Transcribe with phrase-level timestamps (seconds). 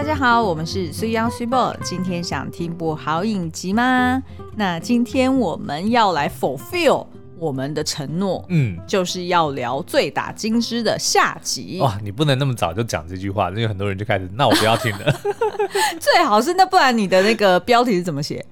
[0.00, 1.76] 大家好，我们是水央水宝。
[1.82, 4.22] 今天想听部好影集吗？
[4.56, 7.06] 那今天我们要来 fulfill
[7.38, 11.80] 我们的承诺，嗯，就是要聊《醉打金枝》的下集。
[11.82, 15.20] 哇，你不能那么早就讲这句话，因为很多人就开始，那我不要听了。
[16.00, 18.42] 最好是，那不然你的那个标题是怎么写？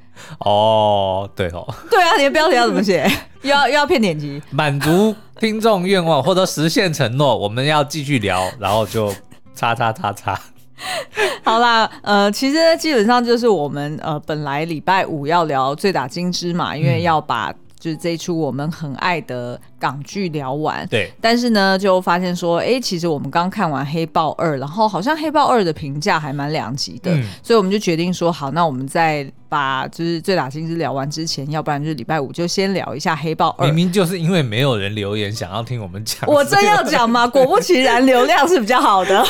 [0.41, 3.11] 哦，对哦，对啊，你的标题要怎么写？
[3.41, 9.11] 又要又要骗点击，满足听众愿望或者实现承诺，我们要继续聊，然后就
[9.55, 10.39] 叉叉叉叉。
[11.43, 20.87] 好啦，呃，其实基本上就是我们呃本来礼拜五要聊《醉打金枝》嘛，因为要把就是这一出我们很爱的港剧聊完。
[20.89, 29.31] 对，但是呢，就发现说，哎，其实我们刚看完《黑豹二》，然后好像《黑豹二》的评价还蛮两极的，嗯，所以我们就决定说，好，那我们在。
[29.51, 33.65] 把就是最打金枝聊完之前，要不然就是礼拜五就先聊一下黑豹二。
[33.69, 37.27] 明明就是因为没有人留言想要听我们讲，我真要讲吗？
[37.27, 39.25] 果不其然，流量是比较好的。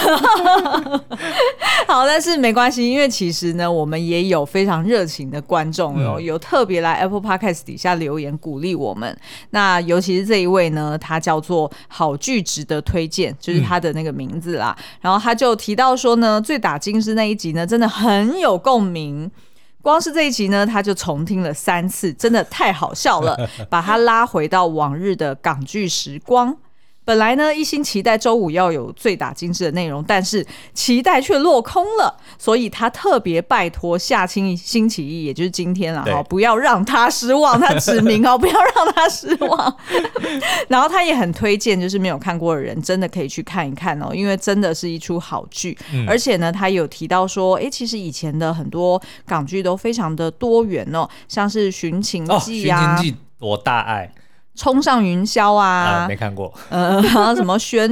[1.86, 9.16] 好，但是没关系，因为其实呢，我们也有非常热情的观众哦，嗯、有特别来 Apple Podcast 底下留言鼓励我们。
[9.50, 14.74] 那尤其是这一位呢，他叫做好剧值得推荐，就是他的那个名字啦。
[14.78, 19.30] 嗯、然后他就提到说呢，最打金是那一集呢，真的很有共鸣。
[19.80, 23.38] 光是这一集呢，他就重听了三次，真的太好笑了，
[23.70, 26.56] 把他拉回到往日的港剧时光。
[27.08, 37.58] 本来呢，一心期待周五要有最打精致的内容，但是期待却落空了，所以他特别拜托下星星期一，也就是今天了哈，不要让他失望。
[37.58, 39.74] 他指明哦， 不要让他失望。
[40.68, 45.74] 然后他也很推荐，就是没有看过的人真的可以去看一看哦，因为真的是一出好剧。
[45.94, 54.12] 嗯、而且呢，他有提到说，哎、欸，其实以前的很多港剧都非常的多元哦，像是《寻秦记》呀，《寻情记》我大爱。
[54.58, 56.08] 冲上云霄啊，啊！
[56.08, 56.52] 没看过。
[56.68, 57.88] 呃，然后什么悬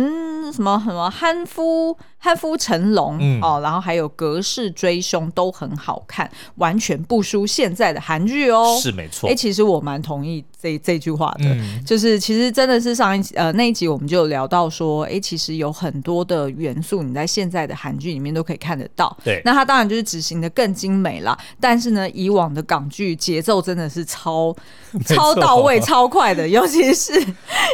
[0.52, 1.94] 什么什么憨夫。
[2.18, 8.76] 《贪夫成龙》嗯、哦，然后还有《隔世追凶》都很好看，完全不输现在的韩剧哦。
[8.82, 9.30] 是没错。
[9.30, 19.16] 哎，其实我蛮同意这这句话的，嗯、就是其实真的是上一集呃那一集我们就有聊到说，哎，其实有很多的元素你在现在的韩剧里面都可以看得到。
[19.22, 19.40] 对。
[19.44, 24.52] 那它当然就是执行的更精美啦，但是呢，以往的港剧节奏真的是超
[25.06, 27.12] 超到位、超快的，尤其是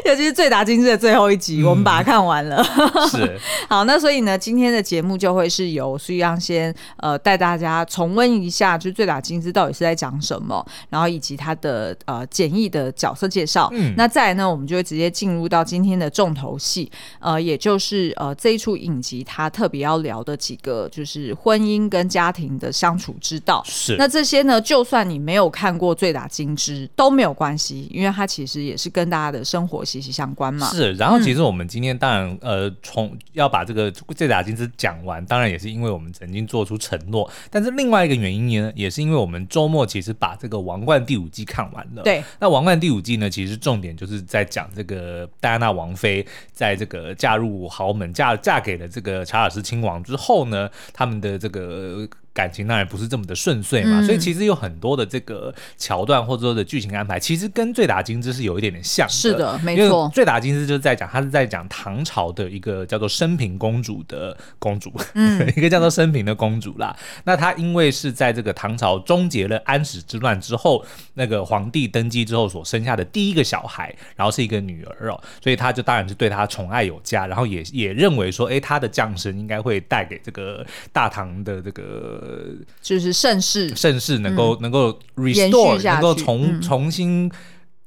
[0.04, 2.62] 尤其是《醉打金枝》的最后一集，嗯、我们把它看完了。
[3.10, 3.41] 是。
[3.70, 4.31] 好，那所以呢。
[4.37, 13.69] 今天的节目就会是由苏央先呃带大家重温一下，就《醉打金枝》到底是在讲什么，然后以及他的呃简易的角色介绍。
[13.72, 23.62] 嗯，那再来呢，我们就会直接进入到今天的重头戏，呃，也就是呃这一出影集他特别要聊的几个，就是婚姻跟家庭的相处之道。
[23.64, 30.66] 是，那这些呢，就算你没有看过《醉打金枝》都没有关系，因为它其实也是跟大家的生活息息相关嘛。
[30.69, 42.04] 是，然后其实我们今天当然、嗯、呃从要把这个醉打金枝讲完，当然也是因为我们曾经做出承诺，但是另外一个原因呢，也是因为我们周末其实把这个《王冠》第五季看完了。
[42.04, 52.08] 对，那《王冠》第五季呢，其实重点就是在讲这个戴安娜王妃在这个嫁入豪门，嫁嫁给了这个查尔斯亲王之后呢，他们的这个。
[52.34, 59.12] 感情当然不是这么的顺遂嘛，嗯、所以其实有很多的这个桥段或者说的剧情安排，其实跟《醉打金枝》是有一点点像的。
[59.12, 66.97] 是的，没错，《醉打金枝》就是在讲，他是在讲唐朝的一个叫做升平公主的公主，嗯、 一个叫做升平的公主啦。
[67.25, 70.82] 那她因为是在这个唐朝终结了安史之乱之后，
[71.14, 82.20] 那个皇帝登基之后所生下的第一个小孩，然后是一个女儿哦，所以他就当然是对她宠爱有加，然后也也认为说，哎，她的降生应该会带给这个大唐的这个。
[82.22, 87.30] 呃，就是盛世，盛世能够、嗯、能够 restore，能够重、嗯、重新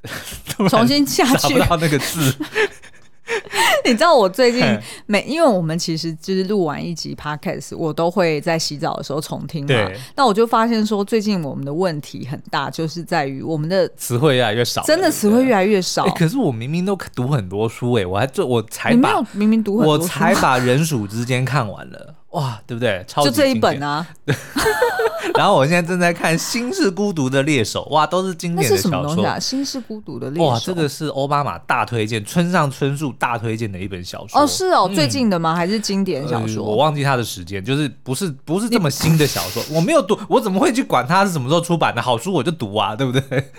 [0.69, 2.35] 重新下去， 找不到那个字。
[3.83, 4.63] 你知道我最近
[5.07, 9.91] 每，因为我们其实就是录完一集 podcast，我都会在洗澡的时候重听嘛。
[10.15, 16.03] 那我就发现说，最近我们的问题很大，就是在于我们的词汇越来越少，真的词汇越来越少。
[16.03, 22.15] 欸，可是我明明都读很多书哎，我还做我才把明明读很多书，我才把人鼠之间看完了。
[22.35, 23.03] 哇，对不对？
[23.07, 24.05] 超级就这一本啊！
[25.35, 29.25] 然后我现在正在看《心是孤独的猎手》，哇，都是经典的小说。
[29.25, 29.35] 啊？
[29.39, 34.41] 《心是孤独的猎手》哇，这个是欧巴马大推荐，村上春树大推荐的一本小说。
[34.41, 35.53] 哦，是哦，最近的吗？
[35.53, 36.63] 嗯、还是经典小说？
[36.63, 42.01] 呃、我忘记它的时间，就是不是不是这么新的小说，我没有读，我怎么会去管它是什么时候出版的？
[42.01, 43.51] 好书我就读啊，对不对？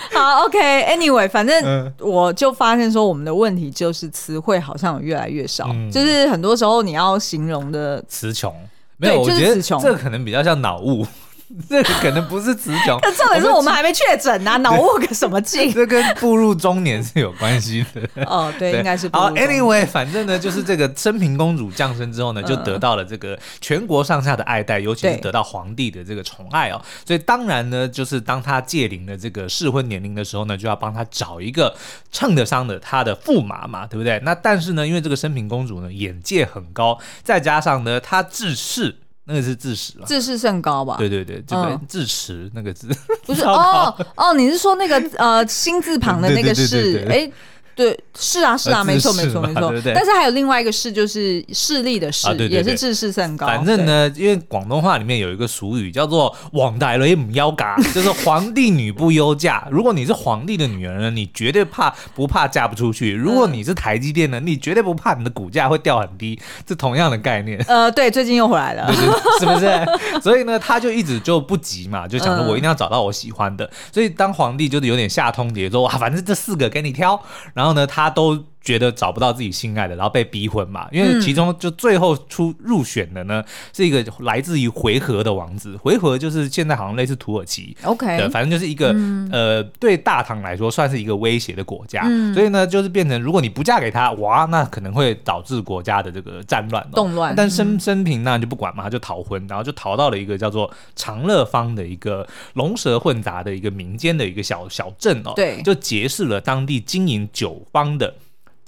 [0.12, 8.54] 好，OK，Anyway，、okay, 反正我就发现说，我们的问题就是词汇好像越来越少，嗯、就是很多时候你要形容的词穷，
[8.96, 11.06] 没有，对我觉得这个可能比较像脑雾。
[11.68, 15.72] 这个可能不是词穷，重点是我们还没确诊啊，脑雾个什么劲？
[15.72, 18.08] 这跟步入中年是有关系的。
[18.24, 19.10] 哦，对，应该是。
[19.12, 26.80] 好，Anyway，反正呢，就是这个升平公主降生之后呢，就得到了这个全国上下的爱戴，尤其是得到皇帝的这个宠爱哦。
[27.04, 31.74] 所以当然呢，就是当她届临了这个适婚年龄的时候呢，就要帮她找一个
[32.12, 34.20] 称得上的她的驸马嘛，对不对？
[34.22, 38.94] 那但是呢，因为这个升平公主呢，眼界很高，再加上呢，她自恃。
[39.30, 40.96] 那个是自恃了，自视甚高吧？
[40.98, 42.88] 对对对，这个自持那个字
[43.24, 47.30] 不是 哦哦，你是说那个呃心字旁的那个是哎。
[47.74, 49.72] 对，是啊，是啊，没错，没错，没错。
[49.94, 53.46] 但是还有另外一个势，就是势力的势，也是自视甚高。
[53.46, 59.66] 反正呢，因为广东话里面有一个俗语叫做“王大雷唔忧嫁”，就是皇帝女不忧嫁。
[59.72, 63.14] 如果你是皇帝的女儿呢，你绝对怕不怕嫁不出去？
[63.14, 66.38] 如果你是台积电呢，你绝对不怕你的股价会掉很低。
[66.66, 67.58] 这同样的概念。
[67.66, 68.92] 呃，对，最近又回来了，
[69.38, 69.70] 是不是？
[70.20, 73.70] 所以呢，他就一直就不急嘛，就想说我一定要找到我喜欢的。
[73.90, 77.18] 所以当皇帝就是有点下通牒说，哇，反正这四个给你挑，
[77.54, 77.69] 然后。
[77.70, 80.86] 然后呢，他都觉得找不到自己心爱的，然后被逼婚嘛。
[80.92, 83.42] 因为其中就最后出入选的呢，
[83.72, 85.76] 是一个来自于回纥的王子。
[85.76, 92.02] 回纥就是现在好像类似土耳其，OK，反正就是一个、嗯、呃，对大唐来说算是一个威胁的国家。
[92.04, 97.34] 嗯、所以呢，就是变成如果你不嫁给他，哇，那可能会导致国家的这个战乱、动乱。
[97.34, 108.14] 但生生平那就不管嘛，他就逃婚，然后就逃到了一个叫做长乐坊的一个龙蛇混杂的一个民间的一个小小镇哦，对，就结识了当地经营酒坊的。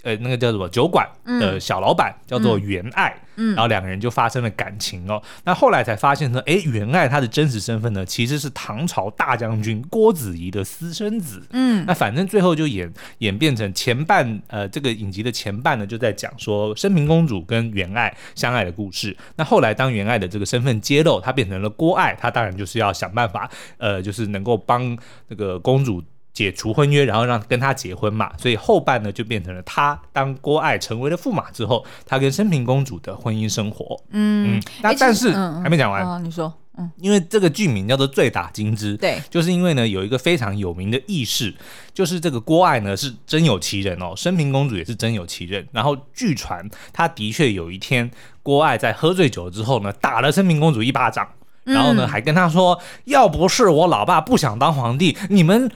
[0.02, 5.22] 呃，那个叫什么酒馆的小老板、嗯、叫做袁爱，嗯，然后两个人就发生了感情哦。
[5.44, 11.42] 那、嗯、后来才发现说，哎，袁爱他的真实身份呢，其实是唐朝大将军郭子仪的私生子。
[11.50, 19.16] 嗯，那反正最后就演演变成前半，呃，这个影集的前半呢，就在讲说升平公主跟袁爱相爱的故事。
[19.36, 24.96] 那后来当袁爱的这个身份揭露，她变成了郭爱，她当然就是要想办法，呃，就是能够帮
[25.28, 26.02] 那个公主。
[26.32, 34.00] 解除婚约，然后让跟他结婚嘛，所以后半呢就变成了他当郭爱成为了驸马之后，他跟升平公主的婚姻生活。
[34.10, 36.18] 嗯，嗯，那但是、嗯、还没讲完、哦。
[36.18, 41.54] 你说，嗯，因为这个剧名叫做《醉打金枝》，对，就是因为呢有一个非常有名的轶事，
[41.92, 45.68] 就是这个郭爱呢是真有其人哦，升平公主也是真有其人。
[45.70, 48.10] 然后据传他的确有一天
[48.42, 51.28] 郭爱在喝醉酒之后呢打了升平公主一巴掌，
[51.64, 55.70] 然后呢、嗯、还跟他说，要不是我老爸不想当皇帝，你们。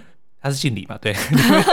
[0.47, 0.97] 他是姓李嘛？
[1.01, 1.13] 对，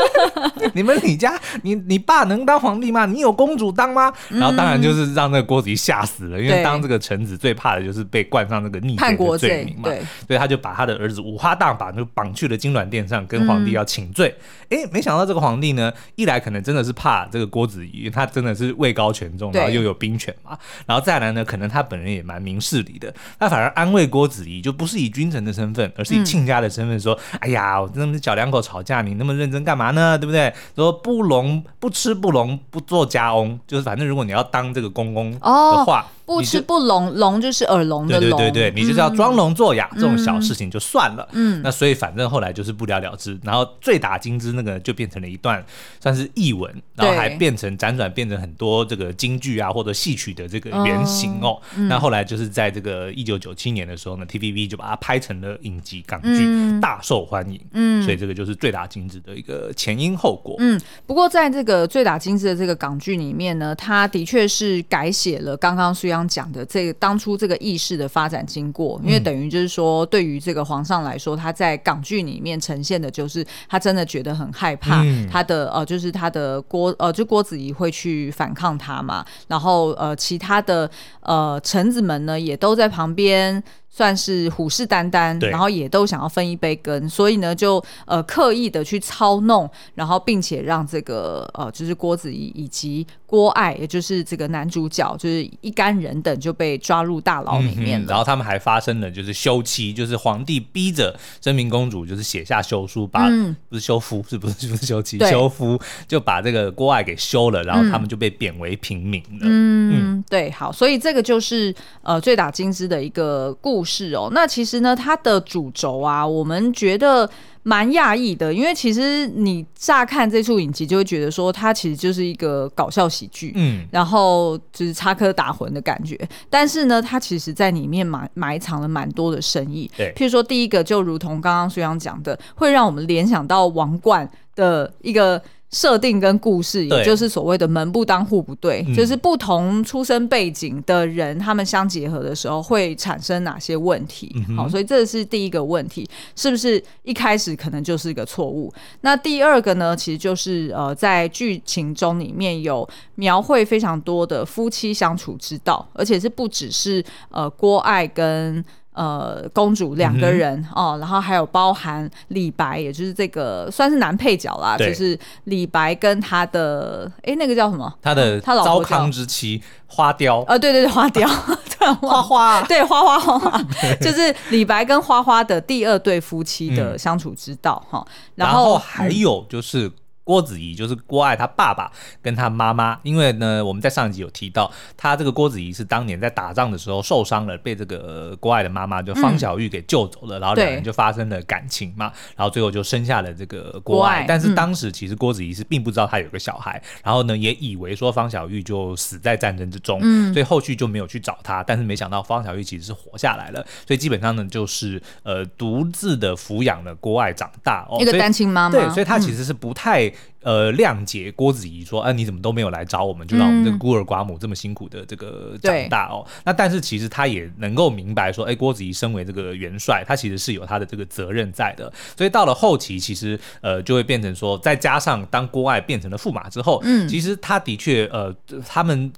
[0.73, 3.05] 你们李家，你你爸能当皇帝吗？
[3.05, 4.11] 你有公主当吗？
[4.29, 9.83] 然后当然就是让那个郭子仪吓死了，因为当这个臣子最怕的就是被冠上那个逆贼的罪名嘛。
[9.83, 14.35] 对，所以他就把他的儿子五花大绑就绑去了金銮殿上，跟皇帝要请罪。
[14.69, 20.57] 哎、嗯，没想到这个皇帝呢，一来可能真的是怕这个郭子仪，他真的是位高权重，然后又有兵权嘛。
[20.87, 30.17] 然后再来呢，可能他本人也蛮明事理的，他反而安慰郭子仪，就不是以君臣的身份，而是以亲家的身份说：“嗯、哎呀，我真的小两口。”吵架你那么认真干嘛呢？
[30.17, 30.51] 对不对？
[30.75, 36.07] 说不聋不吃不聋不做家翁，就是反正如果你要当这个公公的话。
[36.25, 38.37] 不吃不聋，聋就是耳聋的聋。
[38.39, 41.27] 对对对对，你就是要装聋作哑，这种小事情就算了。
[41.33, 43.37] 嗯，那所以反正后来就是不了了之。
[43.43, 45.63] 然后醉打金枝那个就变成了一段
[45.99, 51.59] 算是译文，然后还变成辗转变成很多这个京剧啊或者戏曲的这个原型哦。
[51.89, 57.59] 那后来就是在这个一九九七年的时候呢，TVB 就把它拍成了影集港剧，大受欢迎。
[57.73, 60.55] 嗯，所以这个就是醉打金枝的一个前因后果。
[60.59, 80.89] 嗯，不过在这个醉打金枝的这个港剧里面呢，它的确是改写了刚刚虽刚讲的这个当初这个意识的发展经过，因为等于就是说，对于这个皇上来说，他在港剧里面呈现的就是他真的觉得很害怕，他的呃，就是他的郭呃，就郭子仪会去反抗他嘛，然后呃，其他的
[81.21, 83.63] 呃臣子们呢也都在旁边。
[83.95, 105.19] 算是虎视眈眈，然后也都想要分一杯羹，所以呢，就呃刻意的去操弄，然后并且让这个呃就是郭子仪以及郭爱，也就是这个男主角，就是一干人等就被抓入大牢里面、嗯、然后他们还发生了就是休妻，就是皇帝逼着真明公主就是写下休书，把、嗯、不是休夫，是不是就是休妻？
[105.19, 109.41] 休夫就把这个郭爱给休了，然后他们就被贬为平民了。
[109.43, 113.93] 嗯，嗯对，好，所以这个就是呃最打金枝的一个故事。
[113.93, 117.29] 是哦，那其实呢，它的主轴啊，我们觉得
[117.61, 126.19] 蛮讶异的，因为其实你乍看这出影集，就会觉得说它其实就是一个搞笑喜剧，嗯，然后就是插科打诨的感觉。
[126.49, 129.87] 但是呢，它其实在里面埋埋藏了蛮多的深意。
[129.95, 135.39] 对，譬如说第一个，就如同刚刚虽刚讲的，会让我们联想到王冠的一个。
[135.73, 144.31] 设定跟故事，也就是所谓的门不当户不对，嗯、就是不同出身背景的人，他们相结合的时候会产生哪些问题？
[144.47, 148.71] 嗯、好，所以这是第一个问题，是不是一开始可能就是一个错误？
[149.01, 158.63] 那第二个呢，其实就是呃，在剧情中里面有描绘非常多的夫妻相处之道，而且是不只是呃郭爱跟。
[158.93, 167.91] 呃，公主两个人、嗯、哦，然后还有包含李白，也就是这个算是男配角啦，就是李白跟他的哎，那个叫什么？
[168.01, 170.43] 他的他糟糠之妻花雕。
[170.47, 171.27] 呃，对对对，花雕，
[172.01, 173.63] 花花，对花花花花，
[173.99, 179.91] 就是李白跟花花的第二对夫妻的相处之道哈、然后还有就是。
[180.23, 194.23] 郭子仪就是郭爱他爸爸跟他妈妈，因为呢，我们在上一集有提到，他这个郭子仪是当年在打仗的时候受伤了，被这个郭爱的妈妈就方小玉给救走了，嗯、然后两人就发生了感情嘛，然后最后就生下了这个郭爱。
[194.25, 201.61] 但是当时其实郭子仪是并不知道他有个小孩，嗯、然后呢也以为说方小玉就死在战争之中，嗯，所以后续就没有去找他。
[201.63, 210.12] 但是没想到方小玉其实是活下来了，所以基本上呢就是呃独自的抚养了郭爱长大哦，一个单亲妈妈，对，所以他其实是不太。
[210.41, 216.25] 呃，谅解郭子仪说：“哎、啊，你怎么都没有来找我们，就让我们这个孤儿寡母这么辛苦的这个长大哦。
[216.27, 228.35] 嗯”那但是其实他也能够明白说：“哎，郭子仪身为这个元帅，他其实是有他的这个责任在的。”所以到了后期，其实呃就会变成说，再加上当郭爱变成了驸马之后，嗯，其实他的确呃
[228.67, 229.11] 他们。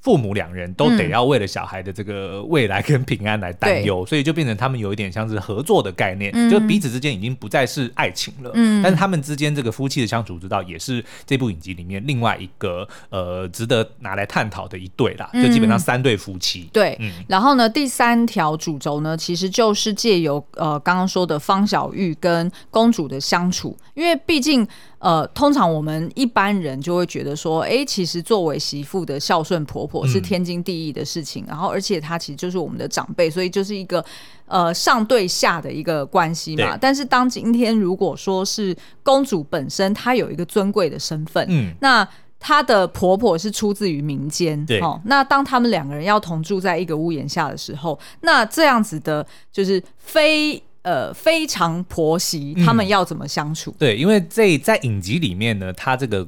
[0.00, 16.60] 父母两人都得要为了小孩的这个未来跟平安来担忧，嗯，所以就变成他们有一点像是合作的概念，嗯，就彼此之间已经不再是爱情了，嗯，但是他们之间这个夫妻的相处之道也是这部影集里面另外一个呃值得拿来探讨的一对啦，就基本上三对夫妻。
[16.60, 24.66] 嗯、对，然后呢，第三条主轴呢，其实就是借由呃刚刚说的方小玉跟公主的相处，因为毕竟。
[24.98, 34.04] 呃，通常我们一般人就会觉得说，哎、欸，其实作为媳妇的孝顺婆婆是天经地义的事情，嗯、然后而且她其实就是我们的长辈，所以就是一个
[34.46, 36.76] 呃上对下的一个关系嘛。
[36.80, 42.08] 但是当今天如果说是公主本身她有一个尊贵的身份，嗯，那
[42.40, 50.62] 她的婆婆是出自于民间，对，哦，那当他们两个人要同住在一个屋檐下的时候，那这样子的就是非。
[50.86, 53.72] 呃，非常婆媳，他们要怎么相处？
[53.72, 56.24] 嗯、对，因为这在影集里面呢，他这个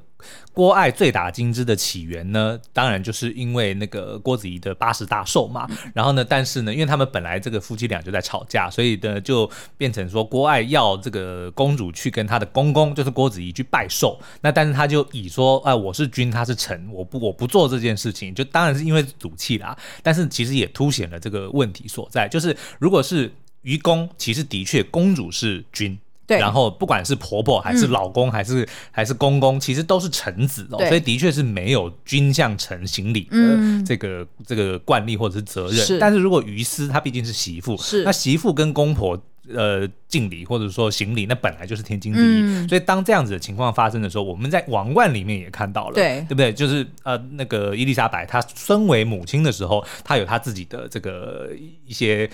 [0.52, 5.64] 郭爱醉打金枝的起源呢，当然就是因为那个郭子仪的八十大寿嘛。
[5.70, 14.18] 嗯、然后呢，但是呢，因为他们本来这个夫妻俩就在吵架，所以呢，就变成说郭爱要这个公主去跟她的公公，就是郭子仪去拜寿。
[14.40, 19.78] 那但是他就以说，哎、呃，我是君，他是臣，我不我不做这件事情，就当然是因为赌气啦。
[20.02, 23.32] 但是其实也凸显了这个问题所在，就是如果是。
[23.68, 33.36] 于公其实的确，公主是君，对，然后不管是婆婆还是老公还是、嗯、还是公公，其实都是臣子哦，所以的确是没有君向臣行礼的
[33.84, 35.76] 这个、嗯、这个惯例或者是责任。
[35.76, 39.22] 是，但是如果于私，她毕竟是媳妇，是那媳妇跟公婆
[39.52, 42.68] 呃敬礼或者说行礼，那本来就是天经地义、嗯。
[42.68, 46.52] 所以当这样子的情况发生的时候，我们在王冠里面也看到了，对，对不对？
[46.52, 51.50] 就是呃那个伊丽莎白她身为母亲的时候，她有她自己的这个
[51.86, 52.30] 一些。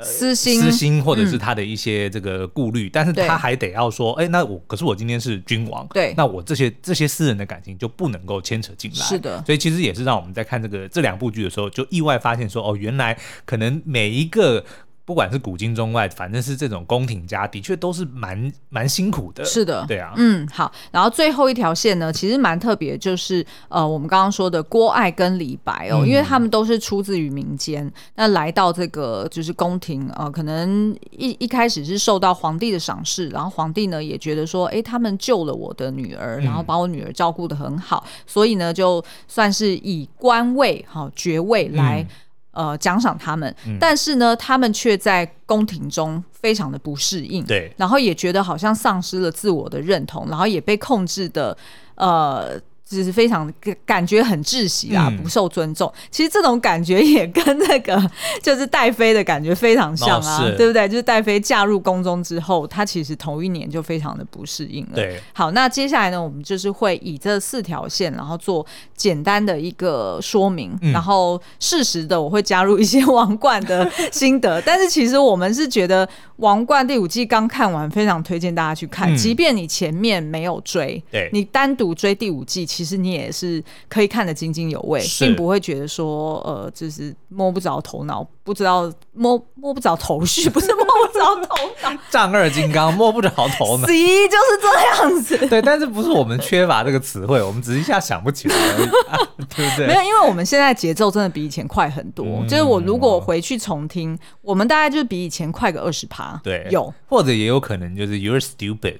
[0.00, 14.64] 私心，私心，或者是他的一些这个顾虑、嗯，但是他还得要说，哎、欸，那我可是我今天是君王，对，那我这些这些私人的感情就不能够牵扯进来，是的，所以其实也是让我们在看这个这两部剧的时候，就意外发现说，哦，原来可能每一个。
[15.08, 19.42] 不管是古今中外，反正是这种宫廷家，的确都是蛮蛮辛苦的。
[19.42, 20.70] 是的，对啊，嗯，好。
[20.90, 42.02] 然后最后一条线呢，其实蛮特别，就是呃，我们刚刚说的郭爱跟李白哦，嗯、因为他们都是出自于民间，那来到这个就是宫廷，呃，可能一一开始是受到皇帝的赏识，然后皇帝呢也觉得说，哎，他们救了我的女儿，然后把我女儿照顾的很好，嗯、所以呢，就算是以官位、哈、哦、爵位来。
[42.02, 42.14] 嗯
[42.58, 51.56] 呃，奖赏他们，嗯，但是呢，他们却在宫廷中非常的不适应，对，然后也觉得好像丧失了自我的认同，然后也被控制的，
[51.94, 52.60] 呃。
[52.88, 53.52] 就是非常
[53.84, 55.92] 感觉很窒息啊，不受尊重。
[55.94, 58.02] 嗯、其实这种感觉也跟那个
[58.42, 60.88] 就是戴妃的感觉非常像啊，哦、对不对？
[60.88, 64.92] 就是戴妃嫁入宫中之后，她其实头一年就非常的不适应了。
[64.94, 68.64] 对，好，那接下来呢，我们就是会以这四条线，然后做
[68.96, 74.62] 简单的一个说明，嗯、然后适时的我会加入一些 王冠的心得。
[74.62, 82.66] 但是其实我们是觉得王冠第五季刚看完，非常推荐大家去看，嗯、即便你前面没有追，对，你单独追第五季。
[82.78, 95.48] 其实你也是可以看得津津有味，并不会觉得说呃，就是摸不着头脑，不知道摸摸不着头绪， 不是摸不着头脑， 丈二金刚摸不着头脑， 十一就是这样子。
[95.48, 99.18] 对，但是不是我们缺乏这个词汇，我们只是一下想不起来而已，啊，
[99.56, 99.88] 对不对？
[99.88, 102.24] 没有，因为我们现在节奏真的比以前快很多。
[102.24, 106.40] 嗯、就是我如果回去重听，我们大概就是比以前快个二十趴。
[106.44, 108.98] 对，有或者也有可能就是 You're stupid。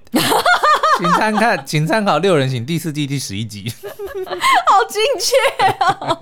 [0.98, 3.72] 请参看，请参考《六人行》第四季第十一集，
[4.26, 5.36] 好精确
[5.84, 6.18] 哦！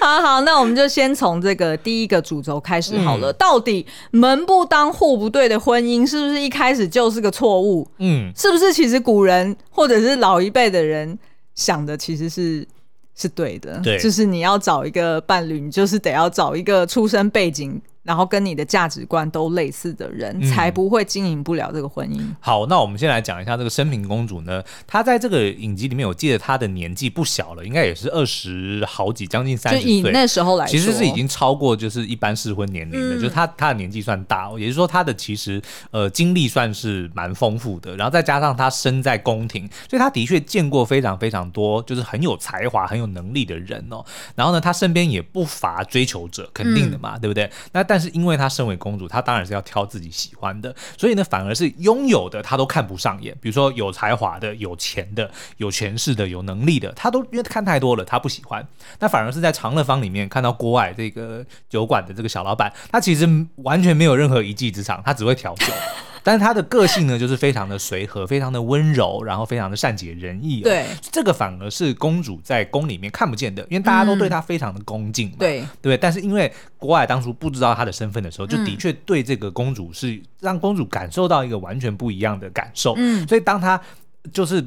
[0.00, 3.30] 好好，那我们就先从这个第一个主轴开始好了。
[3.30, 7.86] 嗯、到底门不当户不对的婚姻，是不是一开始就是个错误？
[7.98, 11.18] 嗯，是不是其实古人或者是老一辈的人
[11.54, 12.66] 想的其实是
[13.14, 13.78] 是对的？
[13.84, 17.80] 对，就是你要找一个伴侣，你就是得要找一个出身背景。
[18.08, 22.18] 然后跟你的价值观都类似的人，嗯、才不会经营不了这个婚姻。
[22.40, 24.64] 好，那我们先来讲一下这个生平公主呢。
[24.86, 30.00] 她在这个影集里面，我记得她的年纪不小了，应该也是二十好几，将近三十岁。
[30.00, 35.60] 就以那时候来说，其实是已经超过就是一般适婚年龄的，嗯、就是她她的年纪算大，也就是说她的其实
[35.90, 37.94] 呃经历算是蛮丰富的。
[37.94, 44.02] 然后再加上她身在宫廷，所以她的确见过非常非常多就是很有才华、很有能力的人哦。
[44.34, 47.50] 然后呢，她身边也不乏追求者，肯定的嘛，嗯、对不对？
[47.72, 53.36] 那但但是因为她身为公主，她当然是要挑自己喜欢的，所以呢，反而是拥有的她都看不上眼。
[53.40, 58.64] 比如说有才华的、有钱的、有权势的、有能力的，她都因为看太多了，她不喜欢。
[59.00, 65.72] 那反而是在长乐坊里面看到郭外这个酒馆的这个小老板，他其实完全没有任何一技之长，他只会调酒。
[66.28, 70.60] 但是他的个性呢，就是非常的随和，非常的温柔，然后非常的善解人意。
[70.60, 75.36] 对，这个反而是公主在宫里面看不见的，因为大家都对她非常的恭敬嘛。
[75.36, 75.96] 嗯、对，对。
[75.96, 82.92] 但是因为国外当初不知道她的身份的时候，就的确对这个公主是让公主感受到一个完全不一样的感受。
[82.98, 83.80] 嗯，所以当她
[84.30, 84.62] 就是。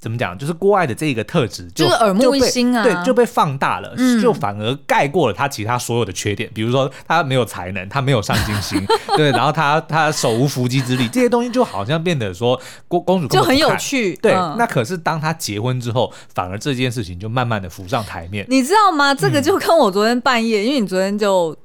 [0.00, 0.38] 怎么讲？
[0.38, 6.48] 就是郭爱的这个特质，就，就是耳目一新啊，对，就被放大了，嗯、就反而盖过了他其他所有的缺点。
[6.54, 8.80] 比如说，他没有才能，他没有上进心，
[9.16, 14.14] 对，然后他他手无缚鸡之力，这些东西就好像变得说公公主就很有趣。
[14.22, 18.46] 对，嗯、那可是当他结婚之后，反而这件事情就慢慢的浮上台面。
[18.48, 19.12] 你知道吗？
[19.12, 21.56] 这个就跟我昨天半夜，嗯、因为你昨天就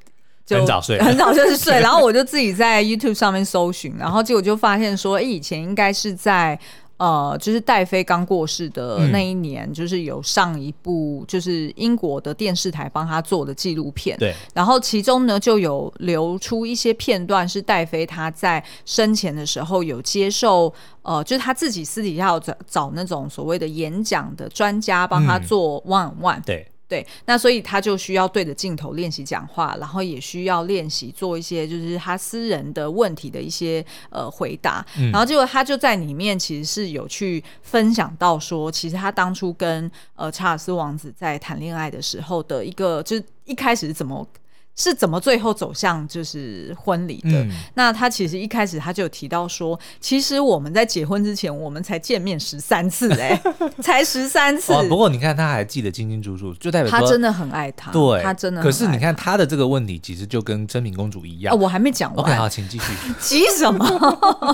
[0.43, 6.59] 就很早睡，很早就是睡， 然后我就自己在 YouTube 上面搜寻，然后结果就发现说，哎，以前应该是在。
[6.97, 14.17] 呃，就是戴妃刚过世的那一年，嗯、就是有上一部，就是英国的电视台帮他做的纪录片。
[14.17, 26.43] 对，然后其中呢，就有流出一些片段，是戴妃她在生前的时候有接受，呃，就是她自己私底下找找那种所谓的演讲的专家帮他做 one on one。
[26.45, 26.67] 对。
[26.87, 44.27] 对，那所以他就需要对着镜头练习讲话，然后也需要练习做一些就是他私人的问题的一些呃回答，嗯、然后结果他就在里面其实是有去分享到说，其实他当初跟呃查尔斯王子在谈恋爱的时候的一个，就是一开始是怎么。
[44.75, 47.29] 是怎么最后走向就是婚礼的？
[47.43, 54.83] 嗯、那他其实一开始他就有提到说，其实我们在结婚之前，我们才见面十三次、欸， 哎，才十三次、哦。
[54.89, 57.91] 不过你看他还记得清清楚楚，就代表他真的很爱他。
[57.91, 58.63] 对，他真的。
[58.63, 61.53] 可是你看他的这个问题，其实就跟真品公主一样。
[61.53, 62.25] 哦，我还没讲完。
[62.25, 62.93] OK，好，请继续。
[63.21, 63.85] 急什么？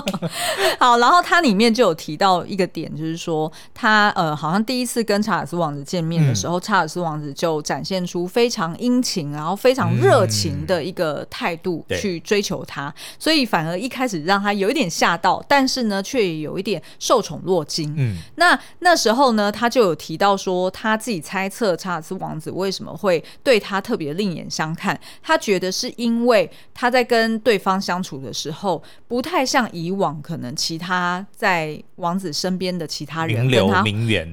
[0.78, 10.09] 好，然后他里面就有提到一个点，就是说他呃，好像第一次跟查尔斯王子见面的时候，嗯、查尔斯王子就展现出非常殷勤，然后非常热。
[10.10, 17.94] 热情的一个态度去追求他，嗯、所以反而一开始让他有一点吓到，但是呢，却有一点受宠若惊。
[17.96, 33.84] 嗯，那那时候呢，他就有提到说，他自己猜测查尔斯王子为什么会对他特别另眼相看，他觉得是因为他在跟对方相处的时候，不太像以往可能其他在王子身边的其他人跟他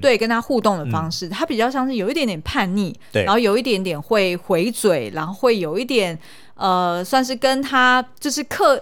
[0.01, 5.66] 对跟他互动的方式，嗯、他比较像是有一点点叛逆，对，然后有一点点会回嘴，然后会有。
[5.67, 6.17] 有一点，
[6.55, 8.81] 呃，算是跟他就是客，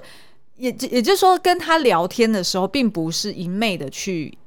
[0.57, 4.37] 也也就是说，跟他聊天的时候，并不是一昧的去。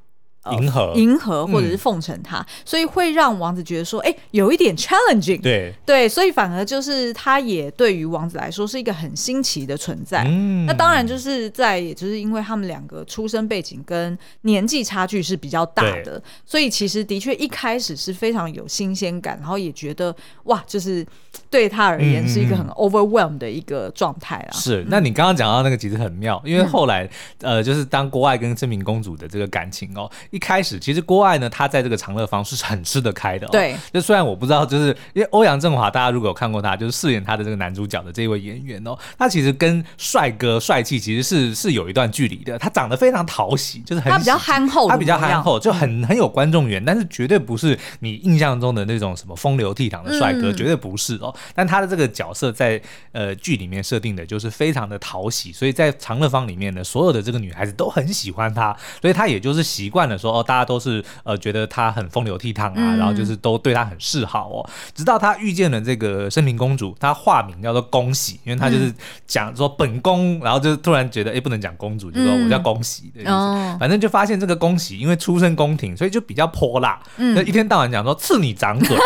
[0.51, 5.73] 迎合，迎合，或者是奉承他，嗯、所以会让王子觉得说，哎、欸，有一点 challenging，对。
[5.85, 10.23] 对，所以反而就是他也对于王子来说是一个很新奇的存在。
[10.27, 21.05] 嗯，那当然就是在，也就是因为他们两个出生背景跟年纪差距是比较大的，所以其实的确一开始是非常有新鲜感，然后也觉得哇，就是
[21.49, 24.51] 对他而言是一个很 overwhelmed 的一个状态啊。
[24.53, 27.03] 是，那你刚刚讲到那个其实很妙，因为后来、
[27.41, 30.09] 嗯、呃，就是当郭爱跟升平公主的这个感情哦。
[30.31, 33.49] 一开始其实郭艾呢，他在这个长乐坊是很吃得开的、哦。
[33.51, 42.57] 对，就虽然我不知道，就是因为欧阳震华，大家如果有看过他，就是饰演他的这个男主角的这一位演员哦，他其实跟帅哥帅气其实是是有一段距离的。
[42.59, 51.33] 他长得非常讨喜，就是很他比较憨厚，他比较憨厚，就很很有观众缘，但是绝对不是你印象中的那种什么风流倜傥的帅哥，嗯、绝对不是哦。
[51.55, 52.79] 但他的这个角色在
[53.11, 64.69] 呃剧里面设定的就是非常的讨喜，所以在长乐坊里面呢，所有的这个女孩子都很喜欢他，所以他也就是习惯了说哦，大家都是呃觉得他很风流倜傥啊，嗯、然后就是都对他很示好哦。
[64.93, 68.93] 直到他遇见了这个生平公主，她化名叫做恭喜，因为他就是
[69.25, 73.31] 讲说本宫，然后就突然觉得哎不能讲公主，就说我叫恭喜的意思。
[73.31, 78.97] 嗯、反正就发现这个恭喜，因为出身宫廷，所以就比较泼辣，嗯、就一天到晚讲说赐你掌嘴，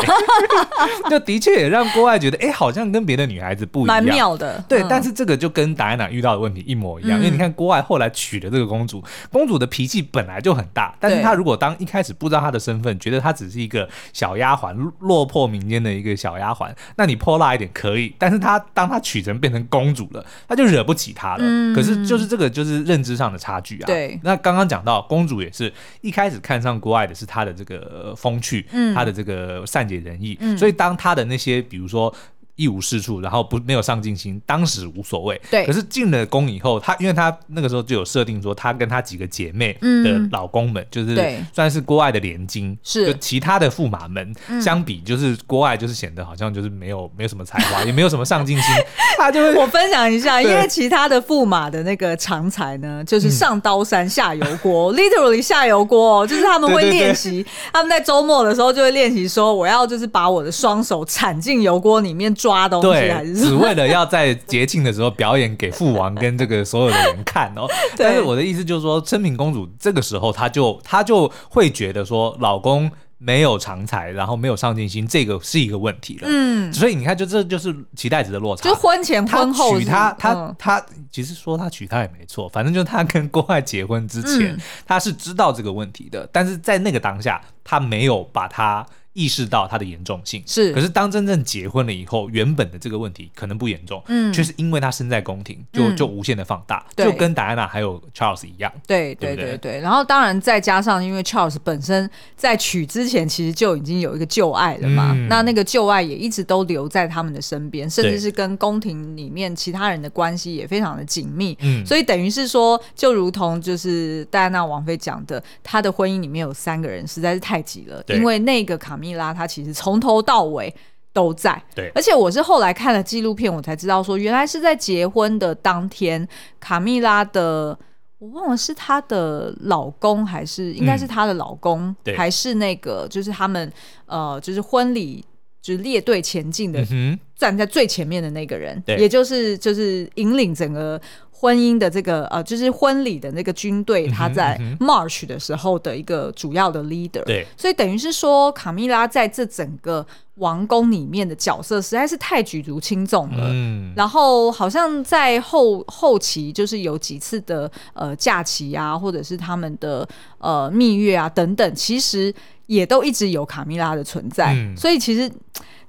[1.09, 4.63] 就的确也让郭艾觉得哎好像跟别的女孩子不一样，蛮妙的。
[4.67, 21.39] 对，嗯、但是这个就跟达安娜遇到的问题一模一样，嗯、因为你看郭艾后来娶了这个公主，公主的脾气本来就很大，但是他如果当一开始不知道他的身份，觉得他只是一个小丫鬟，落魄民间的一个小丫鬟，那你泼辣一点可以，但是他当他娶成变成公主了，他就惹不起她了。
[21.41, 23.85] 嗯、可是就是这个就是认知上的差距啊。
[23.85, 32.13] 对，那刚刚讲到公主也是一开始看上郭爱的是她的这个风趣，嗯，她的这个善解人意，嗯、所以当她的那些比如说。
[32.55, 35.41] 一无是处，然后不没有上进心，当时无所谓。
[35.49, 43.07] 对，可是进了宫以后，她因为她那个时候就有设定说，她跟她几个姐妹的老公们，嗯、就是算是郭艾的连襟，是。
[43.07, 48.75] 就其他的驸马们、嗯、相比，就是郭艾就是显得好像就是没有没有什么才华， 也没有什么上进心。
[49.17, 57.43] 他就会我分享一下，因为其他的驸马的那个长才呢，就是上刀山下油锅、嗯、，literally 下油锅，就是他们会练习，对。
[57.43, 62.31] 对对，他们在周末的时候就会练习说，我要就是把我的双手铲进油锅里面。
[62.43, 67.65] 抓东西还是对，只为了要在节庆的时候表演给父王跟这个所有的人看哦。
[67.95, 76.27] 但是我的意思就是说，升平公主这个时候，她就她就会觉得说，老公没有长才，然后没有上进心，这个是一个问题了。
[76.29, 78.67] 嗯，所以你看，就这就是期待值的落差。
[78.67, 88.85] 就婚前婚后娶她，她她其实说她娶她也没错，反正就是她跟郭艾结婚之前，她、嗯、是知道这个问题的，但是在那个当下，她没有把她。
[89.13, 90.43] 意识到它的严重性。
[90.45, 99.79] 是，可是当真正结婚了以后，原本的这个问题可能不严重，嗯，却是因为他身在宫廷，就就无限的放大，就跟戴安娜还有 Charles 一样，对对对对。
[99.81, 118.97] 然后当然再加上，因为 Charles 本身在娶之前其实就已经有一个旧爱了嘛，那那个旧爱也一直都留在他们的身边，甚至是跟宫廷里面其他人的关系也非常的紧密，嗯，所以等于是说，就如同就是戴安娜王妃讲的，她的婚姻里面有三个人实在是太挤了，因为那个卡。
[119.03, 120.73] 米拉，她其实从头到尾
[121.11, 121.61] 都在。
[121.75, 126.25] 对，而且我是后来看了纪录片，我才知道说，原来是在结婚的当天，
[126.59, 127.77] 卡蜜拉的，
[128.19, 133.71] 我忘了是她的老公还是应该是她的老公，嗯、还是那个就是他们
[134.05, 135.23] 呃，就是婚礼
[135.63, 141.01] 就是列队前进的，嗯、站在最前面的那个人，也就是就是引领整个。
[141.35, 147.21] 婚姻的这个呃，就是婚礼的那个军队，他在 march 的时候的一个主要的 leader。
[147.25, 153.49] 对，所以等于是说，卡米拉在这整个王宫里面的角色实在是太举足轻重了。
[153.51, 162.33] 嗯，然后好像在后后期，就是有几次的呃假期啊，或者是他们的呃蜜月啊等等，其实
[162.73, 164.53] 也都一直有卡米拉的存在。
[164.53, 165.31] 嗯，所以其实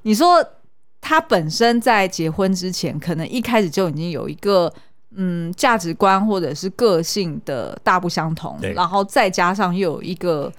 [0.02, 0.44] 你说
[1.00, 4.72] 他本身在结婚之前，可能一开始就已经有一个。
[5.16, 10.52] 嗯，价值观或者是个性的大不相同，然后再加上又有一个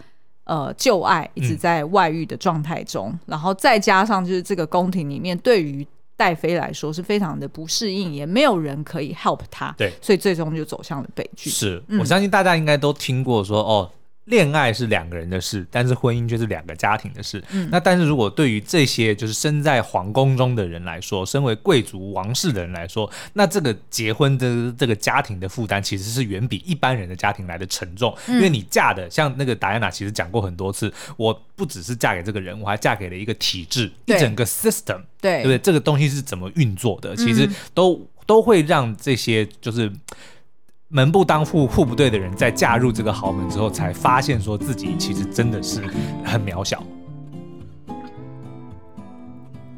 [0.46, 5.86] 呃旧爱一直在外遇的状态中，嗯、然后再加上就是这个宫廷里面对于
[6.16, 11.50] 戴妃来说是非常的不适应，也没有人可以 help 她，对，所以最终就走向了悲剧。
[11.50, 13.92] 是、嗯、我相信大家应该都听过说哦。
[14.26, 17.44] 恋爱是两个人的事，但是婚姻却是两个家庭的事。
[17.52, 28.16] 嗯，那但是如果对于这些就是身在皇宫中的人来说，身为贵族王室的人来说，那这个结婚的这个家庭的负担其实是远比一般人的家庭来的沉重。
[28.28, 35.58] 嗯，因为你嫁的像那个达安娜，其实讲过很多次，我不只是嫁给这个人，我还嫁给了一个体制，一整个 system，对，对不对？
[35.60, 37.16] 这个东西是怎么运作的？
[37.16, 39.92] 其实都、嗯、都会让这些就是。
[40.90, 45.82] 门不当户户不对的人，在嫁入这个豪门之后，才发现说自己其实真的是
[46.24, 46.84] 很渺小。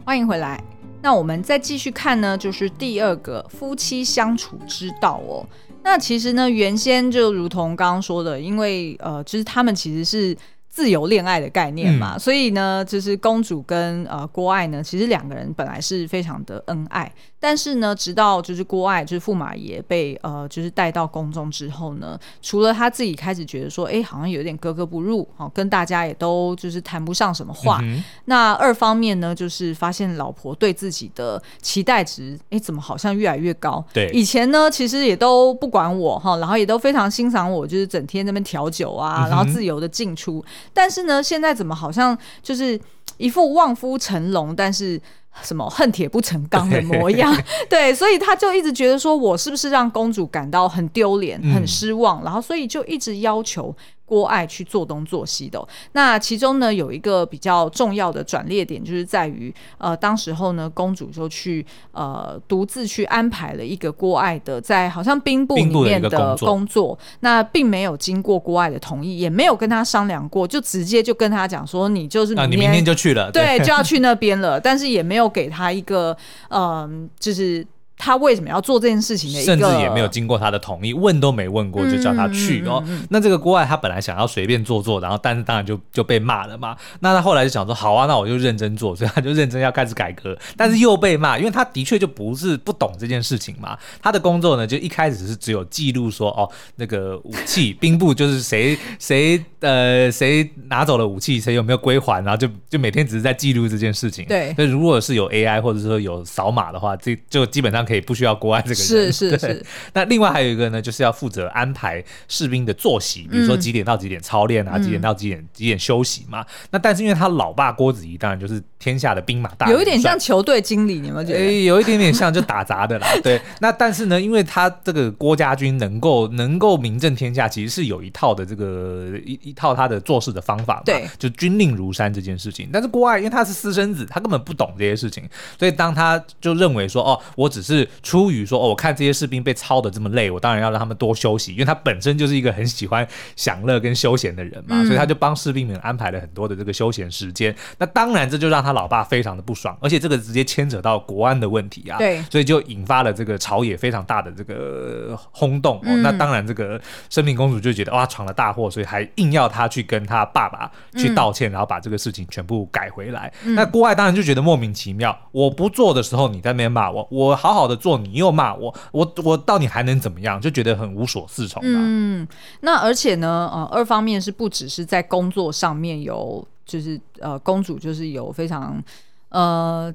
[0.03, 0.61] 欢迎回来，
[1.01, 5.47] 那我们再继续看呢，就是第二个夫妻相处之道哦。
[5.81, 10.37] 那其实呢，原先就如同刚刚说的，因为呃，就是他们其实是。
[10.69, 27.79] 自由恋爱的概念嘛，嗯、所以呢，就是公主跟呃郭爱呢，其实两个人本来是非常的恩爱，但是呢，直到就是郭爱就是驸马爷被呃就是带到宫中之后呢，除了他自己开始觉得说，哎，好像有点格格不入，好、哦、跟大家也都就是谈不上什么话。
[27.83, 33.85] 嗯、那二方面呢，就是发现老婆对自己的期待值，哎，怎么好像越来越高？
[33.93, 40.43] 对，以前呢，其实也都不管我哈，然后也都非常欣赏我，就是整天在那边调酒啊，嗯、然后自由的进出。
[40.73, 42.79] 但是呢，现在怎么好像就是
[43.17, 44.99] 一副望夫成龙，但是
[45.43, 47.35] 什么恨铁不成钢的模样？
[47.69, 52.21] 对，所以他就一直觉得说，我是不是让公主感到很丢脸、很失望？
[52.21, 53.75] 嗯、然后，所以就一直要求。
[54.07, 66.97] 郭爱去做东做西的、哦，那其中呢，有一个比较重要的转捩点，就是在于呃，当时候呢，公主就去呃独自去安排了一个郭爱的在好像兵部里面的工作，工作。
[67.19, 76.15] 那并没有经过郭爱的同意，也没有跟他商量过，就直接就跟他讲说，你就是明天、啊、你明天就去了，对，对，就要去那边了，但是也没有给他一个
[76.47, 77.67] 嗯、呃，就是。
[77.97, 79.57] 他为什么要做这件事情的一个？
[79.57, 82.83] 甚至也没有经过他的同意，问都没问过就叫他去哦。
[83.09, 86.77] 那这个郭外他本来想要随便做做，然后但是当然就就被骂了嘛。
[86.99, 93.75] 那他后来就想说，好啊，那我就认真做，所以他就认真要开始改革，但是又被骂，因为他的确就不是不懂这件事情嘛。
[93.99, 104.23] 他的工作呢，就一开始是只有记录说，哦，那个武器兵部就是谁 谁呃谁拿走了武器，谁有没有归还，然后就就每天只是在记录这件事情。
[104.25, 107.86] 对，那如果是有 AI 或者说有扫码的话，这就基本上。
[107.87, 109.65] 可以不需要郭爱这个人，是是是。
[109.93, 116.45] 那另外还有一个呢，就是要负责安排士兵的作息，比如说几点到几点操练啊，嗯、几点到几点几点休息嘛。
[116.71, 121.39] 那但是因为他老爸郭子仪当然就是天下的兵马大，有一点像球队经理，你们觉得？
[121.39, 123.07] 欸、有一点点像就打杂的啦。
[123.23, 130.81] 对， 那但是呢，因为他这个郭家军能够能够名震天下，其实是有一套的这个一一套他的做事的方法嘛。
[130.85, 132.69] 对，就军令如山这件事情。
[132.71, 135.23] 但是郭爱因为他是私生子，他根本不懂这些事情，
[135.57, 137.76] 所以当他就认为说，哦，我只是。
[137.77, 147.55] 是出于说，哦，我看这些士兵被操的这么累，我当然要让他们多休息，因为他本身就是一个很喜欢享乐跟休闲的人嘛，嗯、所以他就帮士兵们安排了很多的这个休闲时间。
[147.77, 155.77] 那当然，这就让他老爸非常的不爽，而且这个直接牵扯到国安的问题啊，对，所以就引发了这个朝野非常大的这个轰动。
[155.77, 163.31] 哦、那当然，这个生命公主就觉得哇，闯了大祸，所以还硬要他去跟他爸爸去道歉，嗯、然后把这个事情全部改回来。
[163.43, 167.66] 嗯、那郭爱当然就觉得莫名其妙，我不做的时候你在那边骂我，我好好。
[167.67, 170.39] 的做你又骂我，我我到底还能怎么样？
[170.39, 171.61] 就觉得很无所适从。
[171.63, 172.27] 嗯，
[172.61, 178.81] 那而且呢，呃，二方面是不只是在工作上面有，就是呃，公主就是有非常
[179.29, 179.93] 呃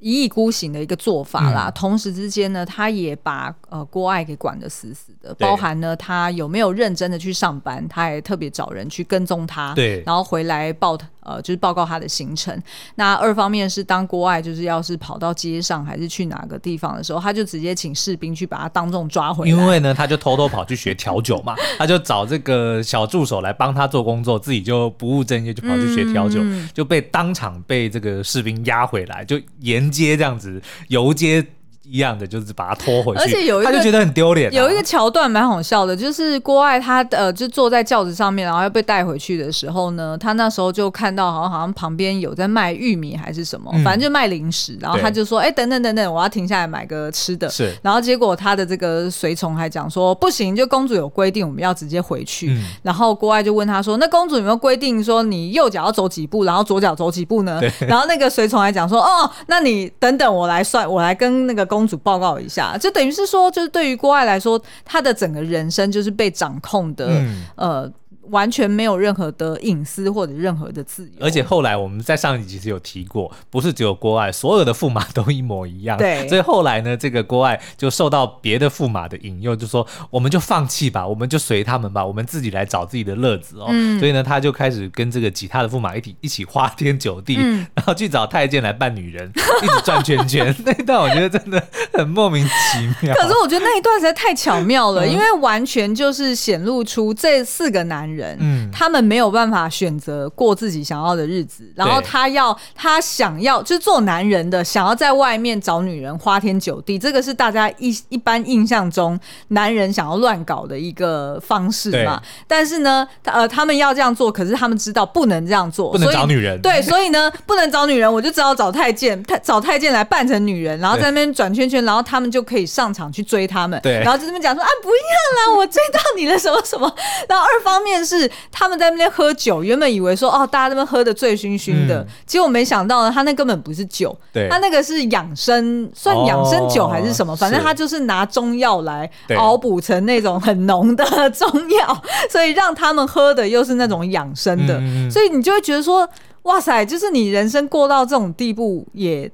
[0.00, 1.68] 一意孤行的一个做法啦。
[1.68, 11.08] 嗯、同时之间呢，他也把呃郭爱给管得死死的，包含呢他有没有认真的去上班，他也特别找人去跟踪他，对，然后回来报他。
[11.28, 12.58] 呃，就是报告他的行程。
[12.94, 19.50] 那二方面是当郭爱就是要是跑到街上还是去哪个地方的时候，他就直接请士兵去把他当众抓回来。
[19.50, 29.38] 因为呢，他就偷偷跑去学调酒嘛， 他就找这个小助手来帮他做工作，自己就不务正业，就跑去学调酒，嗯、就被当场被这个士兵押回来，就
[29.88, 31.46] 沿街这样子游街。
[31.90, 34.52] 一样的，就是把他拖回去，而且有一个他就觉得很丢脸、啊。
[34.52, 52.50] 有一个桥段蛮好笑的，就是郭爱他呃就坐在轿子上面，然后要被带回去的时候呢，他那时候就看到好像好像旁边有在卖玉米还是什么，嗯、反正就卖零食，然后他就说：“哎、欸，等等等等，我要停下来买个吃的。”是，然后结果他的这个随从还讲说：“不行，就公主有规定，我们要直接回去。
[52.50, 67.92] 嗯”然后郭爱就问他说：“那公主有没有规定说你右脚要走几步，然后左脚走几步呢？”对然后那个随从还讲说：“哦，那你等等，我来算，我来跟那个公主报告一下。”就等于是说，就是对于郭艾来说，他的整个人生就是被掌控的，嗯、呃。
[68.30, 75.96] 完全没有任何的隐私或者任何的自由，而且后来我们在上一集其实有提过，不是只有郭爱，所有的驸马都一模一样。
[75.96, 83.66] 对，所以后来呢，这个郭爱就受到别的驸马的引诱，就说我们就放弃吧，我们就随他们吧，我们自己来找自己的乐子哦。
[83.70, 89.30] 嗯、所以呢，他就开始跟这个其他的驸马一起一起花天酒地，嗯、然后去找太监来扮女人，
[89.62, 90.54] 一直转圈圈。
[90.64, 91.62] 那一段我觉得真的
[91.94, 93.14] 很莫名其妙。
[93.14, 98.17] 可是我觉得那一段实在太巧妙了，嗯、因为完全就是显露出这四个男人。
[98.18, 112.20] 人，嗯，他们没有办法选择过自己想要的日子，然后他要他想要就是做男人的，想要在外面找女人花天酒地，这个是大家一一般印象中男人想要乱搞的一个方式嘛。
[112.46, 116.60] 但是呢，呃，他们要这样做，可是他们知道不能这样做，不能找女人。
[116.60, 123.78] 对，所以呢，不能找女人，我就只好找太监，太找太监来扮成女人，然后在那边转圈圈，然后他们就可以上场去追他们。
[123.82, 126.92] 对，然后就这么讲说啊，不要啦，我追到你了，什么什么。
[127.28, 127.98] 然后二方面。
[128.08, 137.34] 是他们在那边喝酒，原本以为说哦，大家那边喝的醉醺醺的，嗯、结果没想到呢，他那根本不是酒，对，他那个是养生，算养生酒还是什么？
[137.34, 146.08] 哦、反正他就是拿中药来熬补成那种很浓的 中药，所以让他们喝的又是那种养生的，嗯、所以你就会觉得说，
[146.44, 149.30] 哇塞，就是你人生过到这种地步也。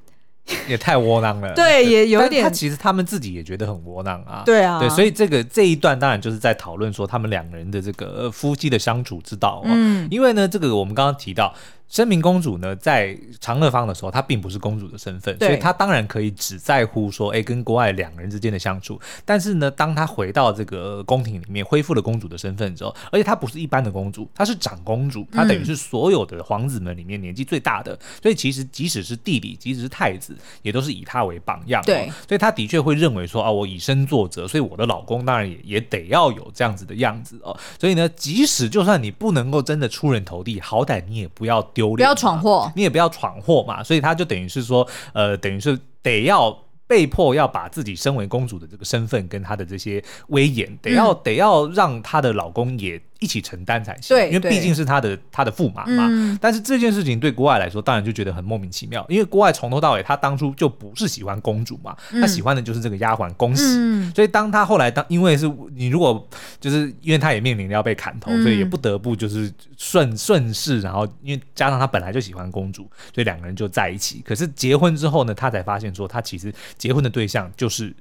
[0.69, 2.45] 也太窝囊了，对，也有点。
[2.45, 11.55] 他其实他们自己也觉得很窝囊啊，对啊，对，所以这个这一段当然就是在讨论说他们两个人的这个夫妻的相处之道，嗯，因为呢，这个我们刚刚提到。
[11.89, 19.01] 生明公主呢，在长乐坊的时候，她并不是公主的身份，所以她当然可以只在乎说，哎，跟郭爱两个人之间的相处。
[19.25, 27.93] 但是呢，当她回到这个宫廷里面，恢复了公主的身份之后，而且她不是一般的公主，她是长公主，她等于是所有的皇子们里面年纪最大的。
[27.95, 31.81] 嗯、所以其实即使是弟弟，即使是太子，也都是以她为榜样。
[31.85, 37.57] 对，所以她的确会认为说，啊，我以身作则，所以我的老公当然也也得要有这样子的样子哦。
[37.79, 42.73] 所以呢，即使就算你不能够真的出人头地，好歹你也不要丢脸，不要闯祸。
[42.75, 46.57] 你也不要闯祸嘛，所以他就等于是说，呃，等于是得要
[46.87, 53.01] 被迫要把自己身为公主的这个身份跟她的这些威严，得要、嗯、得要让她的老公也。
[53.21, 56.09] 一起承担才行，对，因为毕竟是他的他的驸马嘛。
[56.11, 63.63] 嗯、但是这件事情对国外来说，当然就觉得很莫名其妙，因为国外从头到尾，他当初就不是喜欢公主嘛，嗯、他喜欢的就是这个丫鬟恭喜。
[63.65, 66.29] 嗯、所以当他后来当，因为是你如果
[66.61, 72.83] 就是因为他也面临要被砍头，嗯、所以也不得不就是顺顺势，然后因为加上他本来就喜欢公主，
[73.15, 74.23] 所以两个人就在一起。
[74.25, 77.95] 可是结婚之后呢，他才发现说，他其实结婚的对象就是。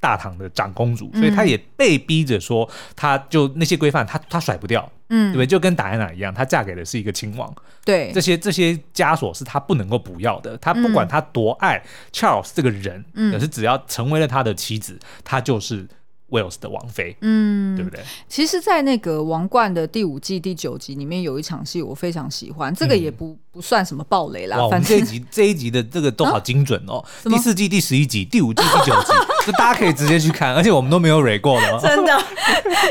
[0.00, 5.46] 大唐的长公主，所以她也被逼着说，她就那些规范，她她甩不掉，嗯，对不对？
[5.46, 7.52] 就跟达安娜一样，她嫁给的是一个亲王，
[7.84, 10.56] 对，这些这些枷锁是她不能够不要的。
[10.58, 11.82] 她不管她多爱
[12.12, 15.86] Charles 这个人，嗯，可是只要成为了他的妻子，她就是。
[16.30, 18.00] Wales 的王妃，嗯，对不对？
[18.28, 24.58] 其实，在那个《王冠》的第五季第九集里面，有一场戏我非常喜欢，这个也不不算什么暴雷啦。
[24.70, 27.02] 反正这一集这一集的这个都好精准哦。
[27.24, 29.12] 第四季第十一集、第五季第九集，
[29.46, 31.78] 就大家可以直接去看，而且我们都没有蕊过的。
[31.80, 32.22] 真的，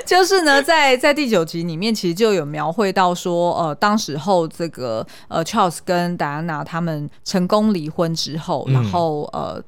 [0.03, 9.63] 就是呢，在在第九集里面，其实就有描绘到说，呃，当时候这个呃，Charles 跟戴安娜他们成功离婚之后，然后呃。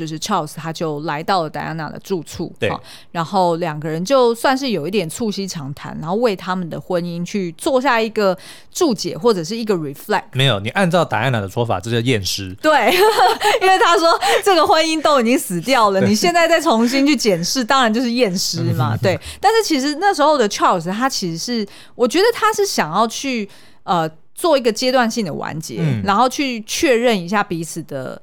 [0.00, 2.72] 就是 Charles，他就来到了戴安娜的住处，对，
[3.10, 8.34] 然后两个人就算是有一点促膝长谈，然后为他们的婚姻去做下一个
[8.72, 10.22] 注解或者是一个 reflect。
[10.32, 12.54] 没有，你按照戴安娜的说法，这叫验尸。
[12.62, 12.90] 对，
[13.60, 18.96] 因为他说这个婚姻都已经死掉了，你现在再重新去检视，当然就是验尸嘛。
[19.02, 23.46] 对，但是其实那时候的 Charles，他其实是，我觉得他是想要去
[23.82, 28.22] 呃做一个阶段性的完结，嗯、然后去确认一下彼此的。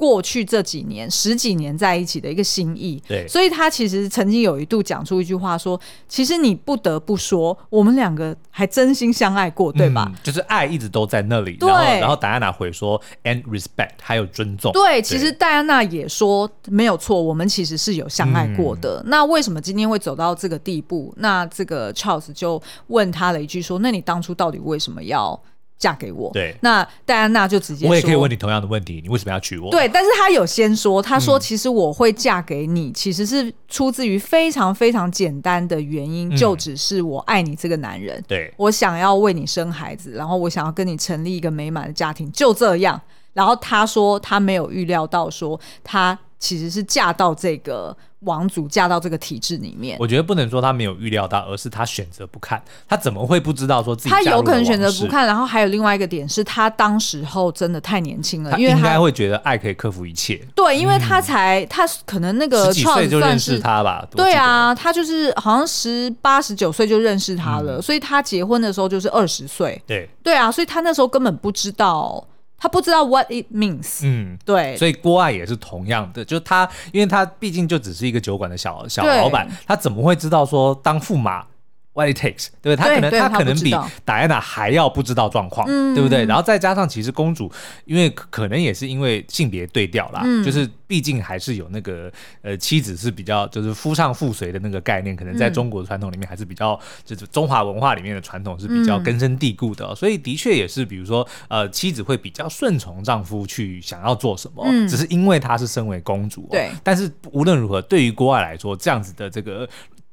[0.00, 11.52] 过去这几年十几年在一起的一个心意，对，所以他其实曾经有一度讲出一句话说：“其实你不得不说，我们两个还真心相爱过，对吧？”嗯，就是爱一直都在那里。
[11.58, 19.02] 对，然后，然后戴安娜回说：“and respect，还有尊重。”对，其实戴安娜也说没有错，我们其实是有相爱过的。
[19.04, 21.12] 嗯，那为什么今天会走到这个地步？
[21.18, 25.38] 那这个 Charles 就问他了一句说：“那你当初到底为什么要？”
[25.80, 29.70] 嫁给我，对，那戴安娜就直接说，我也可以问你同样的问题，你为什么要娶我？
[29.70, 43.00] 对，但是他有先说，他说其实我会嫁给你，嗯、其实是出自于非常非常简单的原因，嗯、就只是我爱你这个男人，对，我想要为你生孩子，然后我想要跟你成立一个美满的家庭，就这样。
[43.32, 46.16] 然后他说他没有预料到说他。
[46.40, 49.96] 其实是嫁到这个王族，嫁到这个体制里面。
[49.98, 52.62] 我觉得不能说他没有预料到，而是他选择不看。
[52.88, 55.26] 他怎么会不知道说自己他有可能选择不看？
[55.26, 60.40] 然后还有另外一个点是他当时候真的太年轻了，因为他应该会觉得爱可以克服一切。
[60.54, 64.06] 对，因为他才、嗯、他可能那个十几岁就认识他吧？
[64.12, 69.80] 对啊，他就是好像十八十九岁就认识他了，嗯、所以他结婚的时候就是二十岁。
[69.86, 72.22] 对对啊，所以他那时候根本不知道。
[72.60, 81.46] 他不知道 what it means，嗯，对，所以郭艾也是同样的，就是他，因为他毕竟就只是一个酒馆的小小老板，他怎么会知道说当驸马
[81.92, 82.76] ？What it takes，对不对？
[82.76, 83.74] 他可能他可能比
[84.04, 86.24] 戴安娜还要不知道状况，嗯、对不对？
[86.24, 87.50] 然后再加上，其实公主
[87.84, 92.10] 因为可能也是因为性别对调啦，嗯、就是毕竟还是有那个
[92.42, 106.70] 呃妻子是比较就是夫唱妇随的那个概念，可能在中国的传统里面还是比较就是中华文化里面的传统是比较根深蒂固的，嗯、所以的确也是比如说呃妻子会比较顺从丈夫去想要做什么，嗯、只是因为她是身为公主，对。
[106.84, 109.68] 但是无论如何，对于国外来说，这样子的这个。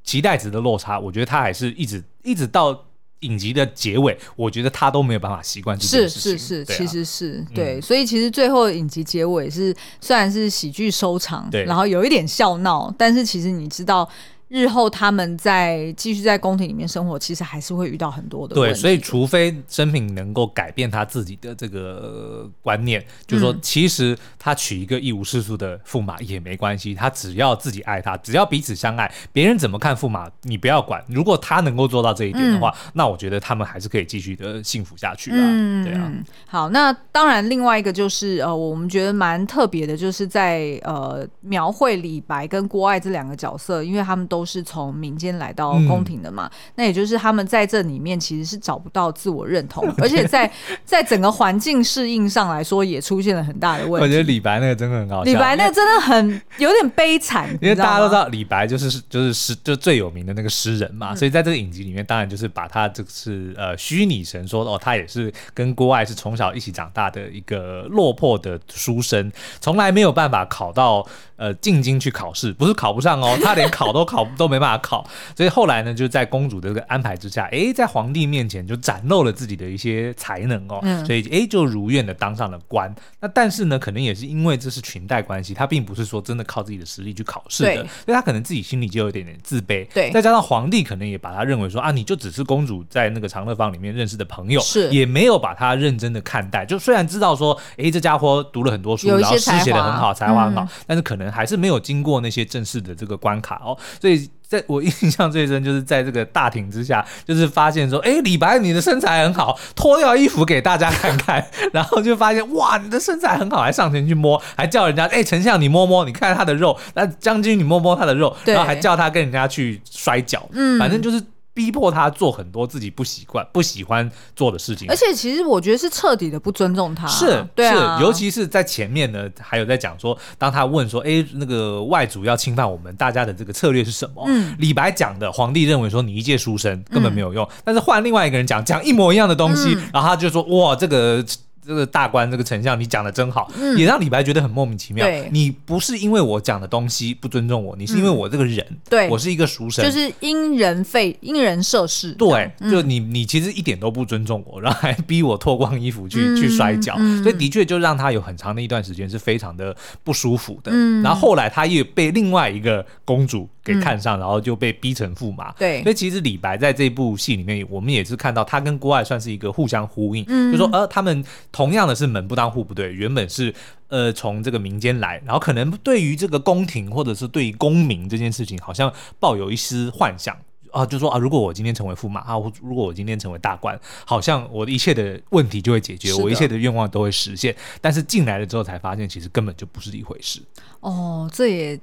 [0.08, 2.86] 期待值的落差，我觉得他还是一直一直到
[3.20, 6.32] 影集的结尾，我觉得他都没有办法习惯这件事情。
[6.32, 14.08] 是是是，啊、其实是对，嗯、所以其实最后影集结尾是虽然是喜剧收场，对，然后有一点笑闹，但是其实你知道
[14.50, 18.56] 日后他们在继续在宫廷里面生活，其实还是会遇到很多的。
[18.56, 31.04] 对，所以除非生平能够改变他自己的这个观念，就是说，其实他娶一个一无是处的驸马也没关系，他只要自己爱他，只要彼此相爱，别人怎么看驸马你不要管。
[31.10, 35.38] 如果他能够做到这一点的话，嗯、那我觉得他们还是可以继续的幸福下去啊。
[35.40, 36.14] 嗯，对啊。
[36.48, 50.52] 好，那当然，另外一个就是呃，我们觉得蛮特别的，就是在呃描绘李白跟郭爱这两个角色，因为他们都是从民间来到宫廷的嘛，嗯、那也就是他们在这里面其实是找不到自我认同， 而且在
[50.86, 54.06] 在整个环境适应上来说，也出现了很大的问题。
[54.06, 82.94] 我觉得李白那个真的很好笑，李白那个真的很有点悲惨，因为大家都知道李白就是就是诗就最有名的那个诗人嘛，嗯、所以在这个影集里面，当然就是把他这个是呃虚拟神说哦，他也是跟郭爱是从小一起长大的一个落魄的书生，从来没有办法考到呃进京去考试，不是考不上哦，他连考都考都没办法考，所以后来呢，就在公主的这个安排之下，哎，在皇帝面前就展露了自己的一些才能哦，嗯、所以哎就如愿的当上了官。
[83.20, 89.88] 那但是呢，可能也是因为这是裙带关系，他并不是说真的靠自己的实力去考试的，所以他可能自己心里就有一点点自卑。
[89.94, 96.66] 对，再加上皇帝可能也把他认为说啊，你就只是公主在那个长乐坊里面认识的朋友，是也没有把他认真的看待。
[96.66, 104.17] 就虽然知道说，哎，这家伙读了很多书，然后诗写的很好，才华很好，嗯、但是可能还是没有经过那些正式的这个关卡哦，所以。
[104.48, 121.22] 在我印象最深，就是在这个大庭之下，就是发现说，哎，李白，你的身材很好，脱掉衣服给大家看看， 然后就发现，哇，你的身材很好，还上前去摸，还叫人家，哎，丞相你摸摸，你看他的肉，那将军你摸摸他的肉，然后还叫他跟人家去摔跤，嗯，反正就是。
[121.58, 127.08] 逼迫他做很多自己不习惯、不喜欢做的事情，而且其实我觉得是彻底的不尊重他。
[127.08, 141.26] 是，对啊，是，尤其是在前面呢，还有在讲说，当他问说：“哎，那个外族要侵犯我们，大家的这个策略是什么？”嗯，李白讲的，皇帝认为说你一介书生根本没有用，嗯、但是换另外一个人讲，讲一模一样的东西，嗯、然后他就说：“哇，这个。”
[141.68, 145.06] 这个大官，这个丞相，你讲的真好，嗯、也让李白觉得很莫名其妙。
[145.32, 152.14] 你不是因为我讲的东西不尊重我，你是因为我这个人，嗯、对我是一个书生，就是因人废，因人设事。
[152.14, 160.72] 对，嗯、就你，你其实一点都不尊重我，然后还逼我脱光衣服去、嗯、去摔跤，嗯、所以的确就让他有很长的一段时间是非常的不舒服的。
[160.74, 165.52] 嗯、然后后来他又被另外一个公主给看上，嗯、然后就被逼成驸马。
[165.54, 171.22] 对，所以其实李白在这部戏里面，我们也是看到他跟郭爱算是一个互相呼应，嗯、就说呃他们。
[171.58, 173.52] 同样的是门不当户不对，原本是
[173.88, 180.38] 呃从这个民间来，然后可能对于这个宫廷或者是对于公民这件事情，好像抱有一丝幻想
[180.72, 187.56] 啊，就说啊，如果我今天成为驸马啊，如果我今天成为大官，好像我的一切的问题就会解决，我一切的愿望都会实现。
[187.82, 190.40] 但是进来了之后才发现，其实根本就不是一回事。
[190.82, 191.80] 哦，这也。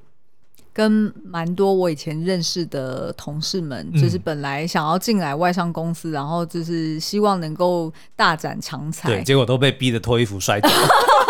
[0.75, 10.69] 跟蛮多我以前认识的同事们，嗯、就是本来想要进来外商公司，然后就是希望能够大展长才，对，结果都被逼得脱衣服摔倒。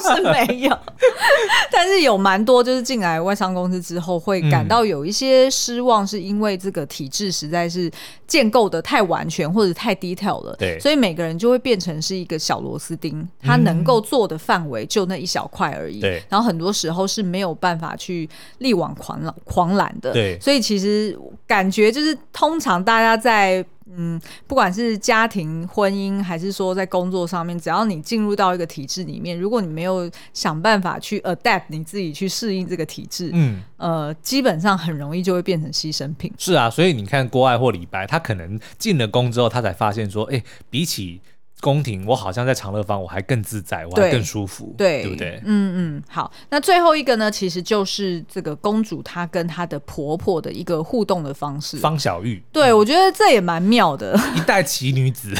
[0.00, 0.78] 倒是没有，
[1.72, 7.90] 但是有蛮多就是进来外商公司之后会感到有一些失望，是因为这个体制实在是
[8.26, 10.54] 建构的太完全或者太 detail 了。
[10.58, 16.00] 对，所以每个人就会变成是一个小螺丝钉，他能够做的范围就那一小块而已。
[16.00, 18.28] 对，然后很多时候是没有办法去
[18.58, 20.12] 力挽狂澜狂澜的。
[20.12, 23.64] 对，所以其实感觉就是通常大家在。
[23.94, 36.32] 嗯，不管是家庭、婚姻，还是说在工作上面，只要你进入到一个体制里面，如果你没有想办法去 adapt 你自己去适应这个体制，嗯，呃，基本上很容易就会变成牺牲品。
[36.36, 41.20] 是啊，所以你看郭爱或李白，他可能进了宫之后，他才发现说，哎，比起。
[41.62, 45.40] 宫廷，我好像在长乐坊，我还更自在，我还更舒服，对，对不对？
[45.44, 46.30] 嗯嗯，好。
[46.50, 51.78] 那最后一个呢，其实就是这个公主她跟她的婆婆的一个互动的方式。
[51.78, 55.32] 方小玉，对，我觉得这也蛮妙的， 一代奇女子。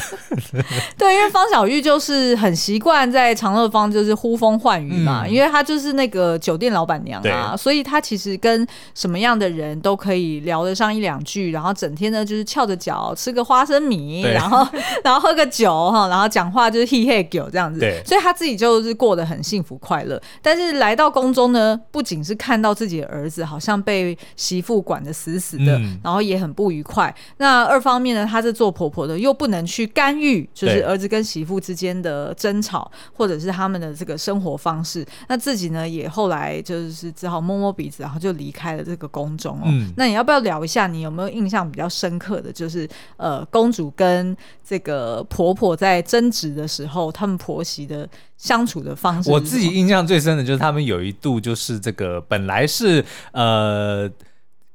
[0.97, 14.67] 对，因为方小玉就是很习惯在长乐坊就是呼风唤雨嘛，嗯、因为她就是那个酒店老板娘啊，所以她其实跟什么样的人都可以聊得上一两句，然后整天呢就是翘着脚吃个花生米，然后
[15.05, 16.06] 然后喝个酒哈。
[16.07, 20.21] 然后讲话就是嘿嘿狗这样子，对所以他自己就是过得很幸福快乐。
[20.41, 27.13] 但是来到宫中呢，不仅是看到自己的儿子好像被媳妇管得死死的，嗯、然后也很不愉快。
[27.37, 35.05] 那二方面呢，他是做婆婆的，又不能去干预，就是儿子跟媳妇之间的争吵，或者是他们的这个生活方式。
[35.27, 39.63] 那自己呢，也后来就是只好摸摸鼻子，然后就离开了这个宫中哦。
[39.65, 40.87] 嗯、那你要不要聊一下？
[40.87, 42.87] 你有没有印象比较深刻的就是
[43.17, 54.07] 呃，公主跟这个婆婆在在争执的时候，他们婆媳的相处的方式，我自己印象最深的就是他们有一度就是这个本来是呃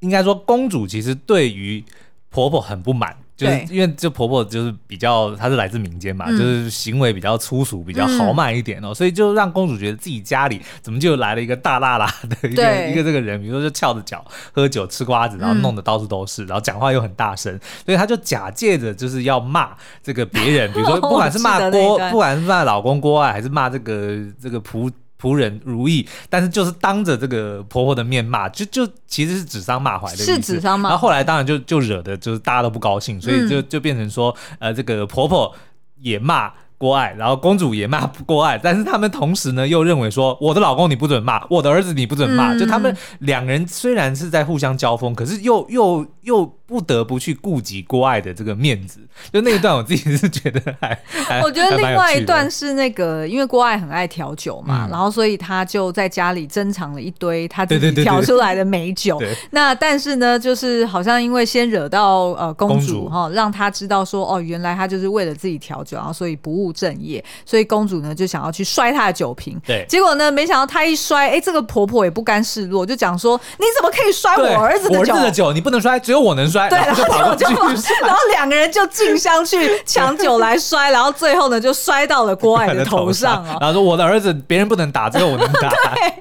[0.00, 1.84] 应该说公主其实对于
[2.28, 3.16] 婆婆很不满。
[3.42, 19.70] 就是因为这婆婆就是比较，她是来自民间嘛，嗯、就是行为比较粗俗，比较豪迈一点哦，嗯、所以就让公主觉得自己家里怎么就来了一个大辣辣的一个一个这个人，比如说就翘着脚喝酒吃瓜子，然后弄得到处都是，嗯、然后讲话又很大声，所以她就假借着就是要骂
[20.02, 24.90] 这个别人，比如说 不管是骂郭，不管是骂老公郭爱，还是骂这个这个仆。
[25.22, 30.24] 仆人如意，但是就是当着这个婆婆的面骂，就就其实是指桑骂槐的意思。
[30.24, 30.88] 是指桑骂。
[30.88, 35.54] 然后后来当然就就惹得就是大家都不高兴，所以就就变成说，呃，这个婆婆
[36.00, 36.52] 也骂。
[36.78, 49.00] 郭爱，然后公主也骂郭爱，但是他们同时呢又认为说，我的老公你不准骂，我的儿子你不准骂，嗯、就他们两人虽然是在互相交锋，可是又又又不得不去顾及郭爱的这个面子。
[49.30, 59.18] 就那一段我自己是觉得还， 还我觉得另外一段是那个，因为郭爱很爱调酒嘛，嗯、然后所以他就在家里珍藏了一堆他自己调出来的美酒。
[59.18, 69.60] 对对对对，那但是呢，就是好像因为先惹到呃公主哈主，让她知道说哦，原来他就是为了自己调酒，然后所以不务正业，所以公主呢就想要去摔他的酒瓶。
[69.66, 74.98] 对，结果呢，没想到他一摔，哎，这个婆婆也不甘示弱，就讲说：“你怎么可以摔我儿子的酒？
[74.98, 83.58] 我儿子的酒你不能摔，只有我能摔。”对，然后就跑过去，然后两个人就竞相去抢酒来摔，然后最后呢就摔到了郭爱的 头上啊。
[83.60, 85.68] 然后说：“我的儿子别人不能打，只有我能打。”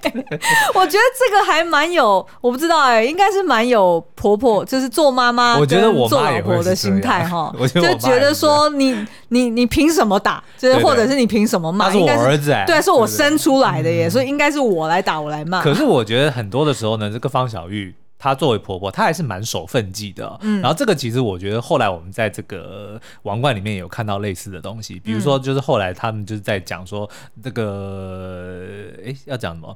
[0.04, 0.12] 对，
[0.76, 10.44] 我觉得这个还蛮有，我不知道哎，应该是蛮有婆婆，就是做妈妈，我觉得我做老婆的心态哈， 就觉得说你你你凭什么打？
[10.58, 10.82] 就是。
[10.82, 11.86] 或者是你凭什么骂？
[11.86, 15.62] 他是我儿子哎，对，是我生出来的耶，所以应该是我来打，我来骂。
[15.62, 20.38] 可是我觉得很多的时候呢，这个方小玉她作为婆婆，她还是蛮守分际的。
[20.42, 27.10] 嗯，然后这个其实我觉得后来我们在这个王冠里面有看到类似的东西，比如说就是后来他们就是在讲说
[27.42, 29.76] 这个，哎，要讲什么？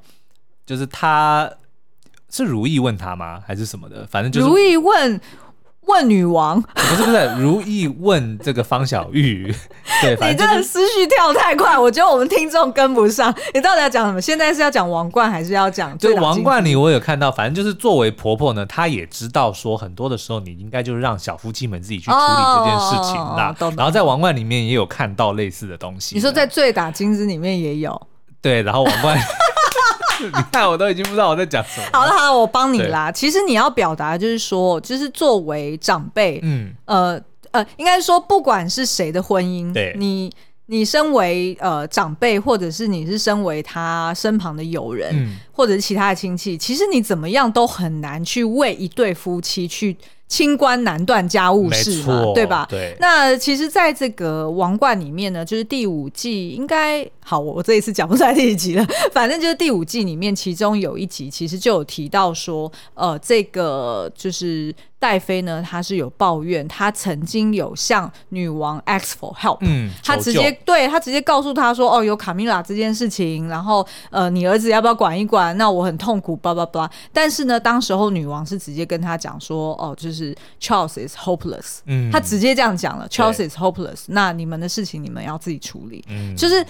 [0.64, 1.52] 就是她
[2.30, 3.42] 是如意问他吗？
[3.48, 4.06] 还是什么的？
[4.06, 5.20] 反正就是如意问。
[5.88, 9.54] 问女王 不是不是，如意问这个方小玉，
[10.02, 13.34] 对，你真的思绪跳太快， 我觉得我们听众跟不上。
[13.54, 14.22] 你到底要讲什么？
[14.22, 15.98] 现在是要讲王冠，还是要讲？
[15.98, 23.56] 就王冠里，我有看到，反正就是作为婆婆呢，她也知道说，很多的时候你应该就是让小夫妻们自己去处理这件事情啦。
[23.60, 26.16] 哦、然后在王冠里面也有看到类似的东西。
[26.16, 28.00] 你说在醉打金枝里面也有？
[28.42, 29.20] 对，然后王冠。
[30.26, 31.88] 你看，我都已经不知道我在讲什么。
[31.94, 33.12] 好了好了，我帮你啦。
[33.12, 40.32] 其实你要表达就是说，就是作为长辈，嗯，呃呃，应该说不管是谁的婚姻，对，你
[40.68, 49.96] 你身为呃长辈，或者是你是身为他身旁的友人，嗯，或者是其他的亲戚，其实你怎么样都很难去为一对夫妻去。
[50.28, 52.66] 清官难断家务事嘛，错对吧？
[52.68, 52.98] 对。
[53.00, 58.86] 那其实，在这个王冠里面呢，就是第五季应该好，我我这一次讲不出来第几集了。
[59.12, 64.74] 反正就是第五季里面，其中有一集其实就有提到说，呃，这个就是。
[64.98, 75.56] 戴妃呢，她是有抱怨，她曾经有向女王 ask for help，嗯，她直接对她直接告诉她说，哦，有卡米拉这件事情，然后呃，你儿子要不要管一管？
[75.58, 76.90] 那我很痛苦，叭叭叭。
[77.14, 86.04] 但是呢，当时候女王是直接跟她讲说，哦，就是 Charles is hopeless，嗯，她直接这样讲了，Charles is hopeless，那你们的事情你们要自己处理。
[86.10, 86.66] 嗯，就是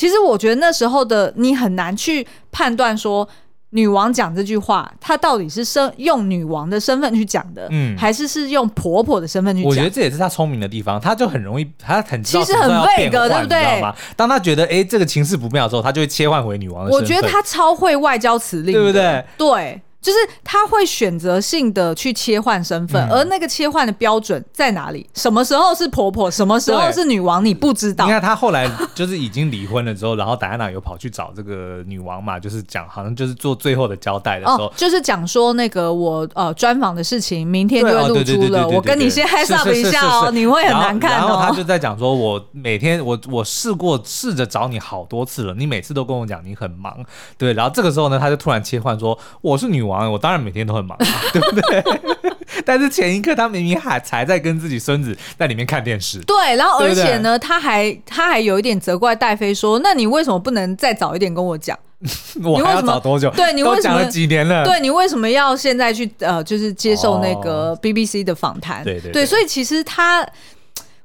[0.00, 3.28] 其实我觉得那时候的你很难去判断说。
[3.72, 9.70] 女王讲这句话，她到底是身用女王的身份去讲的，嗯，还是是用婆婆的身份去讲？
[9.70, 13.80] 我觉得这也是她聪明的地方，她就很容易，她很其实很会的，对不对？
[14.16, 17.00] 当她觉得哎这个情势不妙的时候，她就会切换回女王的身份。
[17.00, 19.24] 我觉得她超会外交辞令，对不对？
[19.38, 19.80] 对。
[20.00, 25.08] 就是他会选择性的去切换身份，嗯、而那个切换的标准在哪里？
[25.14, 27.44] 什么时候是婆婆，什么时候是女王？
[27.44, 28.06] 你不知道。
[28.06, 38.66] 你看他后来就是已经离婚了之后，然后戴安娜又跑去找这个女王嘛，就是讲好像就是做最后的交代的时候，哦、就是讲说那个我呃专访的事情，明天就会露出了。
[38.68, 41.28] 我跟你先 heads up 一下哦，你会很难看哦。
[41.28, 47.04] 然后他就在讲说，我每天我我试过试着找你好多次了，你每次都跟我讲你很忙，
[47.36, 47.52] 对。
[47.52, 50.70] 然后这个时候呢，他就突然切换说，我是女王，我当然每天都。
[50.70, 50.96] 很忙，
[51.34, 51.84] 对不对？
[52.64, 56.18] 但是前一刻他明明还才在跟自己孙子在里面看电视。
[56.20, 61.78] 对，然后而且呢，他还他还有一点责怪戴妃说：“那你为什么不能再早一点跟我讲？
[62.42, 63.28] 我还要找多久？
[63.32, 64.64] 对，你为什么讲了几年了？
[64.64, 68.82] 对，你为什么要现在去呃，就是接受那个 BBC 的访谈？
[68.84, 70.26] 对对对，所以其实他，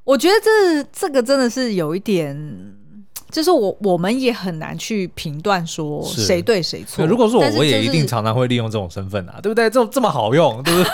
[0.03, 2.37] 我觉得这这个真的是有一点。”
[3.31, 7.05] 就是我，我们也很难去评断说谁对谁错。
[7.05, 9.69] 如果是我，我也一定常常会利用这种身份啊，对不对？
[9.69, 10.91] 这这么好用，对不对？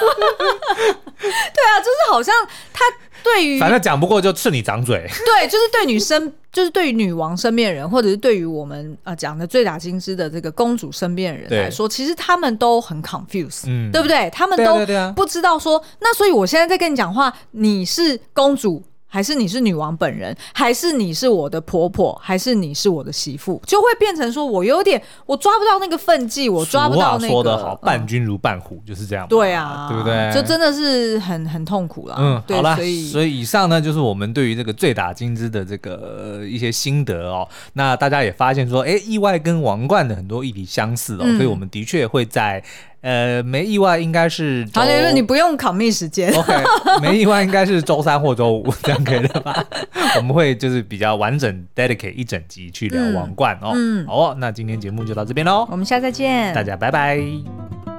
[1.20, 2.34] 对啊，就是好像
[2.74, 2.84] 他
[3.24, 5.08] 对于反正讲不过就刺你掌嘴。
[5.26, 14.30] 对，就是对女生，就是对于女王身边人，或者是对于我们呃讲的最打金枝的这个公主身边的人来说，其实他们都很 confused，嗯，对不对？
[14.32, 18.84] 他们都不知道说，那所以我现在在跟你讲话，你是公主。
[19.14, 27.28] 还是你是女王本人，还是你是我的婆婆，还是你是我的媳妇，就会变成说我有点我抓不到那个分际，我抓不到那个。
[27.28, 29.28] 说得好，伴君如伴虎，就是这样。
[29.28, 30.32] 对啊，对不对？
[30.34, 32.16] 就真的是很很痛苦了。
[32.18, 37.46] 嗯，对，好了，所以所以以上呢，就是我们对于这个醉打金枝的这个一些心得哦。
[37.74, 42.64] 那大家也发现说，哎，意外跟王冠的很多议题相似哦，嗯、所以我们的确会在。
[43.02, 46.32] 呃，没意外，应该是好，就是你不用 commit 时间。
[46.34, 46.54] OK，
[47.02, 49.66] 没意外，应该是周三或周五，这样可以了吧？
[50.18, 53.72] 我们会就是比较完整 dedicate 一整集去聊王冠哦。
[53.74, 57.91] 嗯，好哦，那今天节目就到这边喽，我们下次再见，大家拜拜。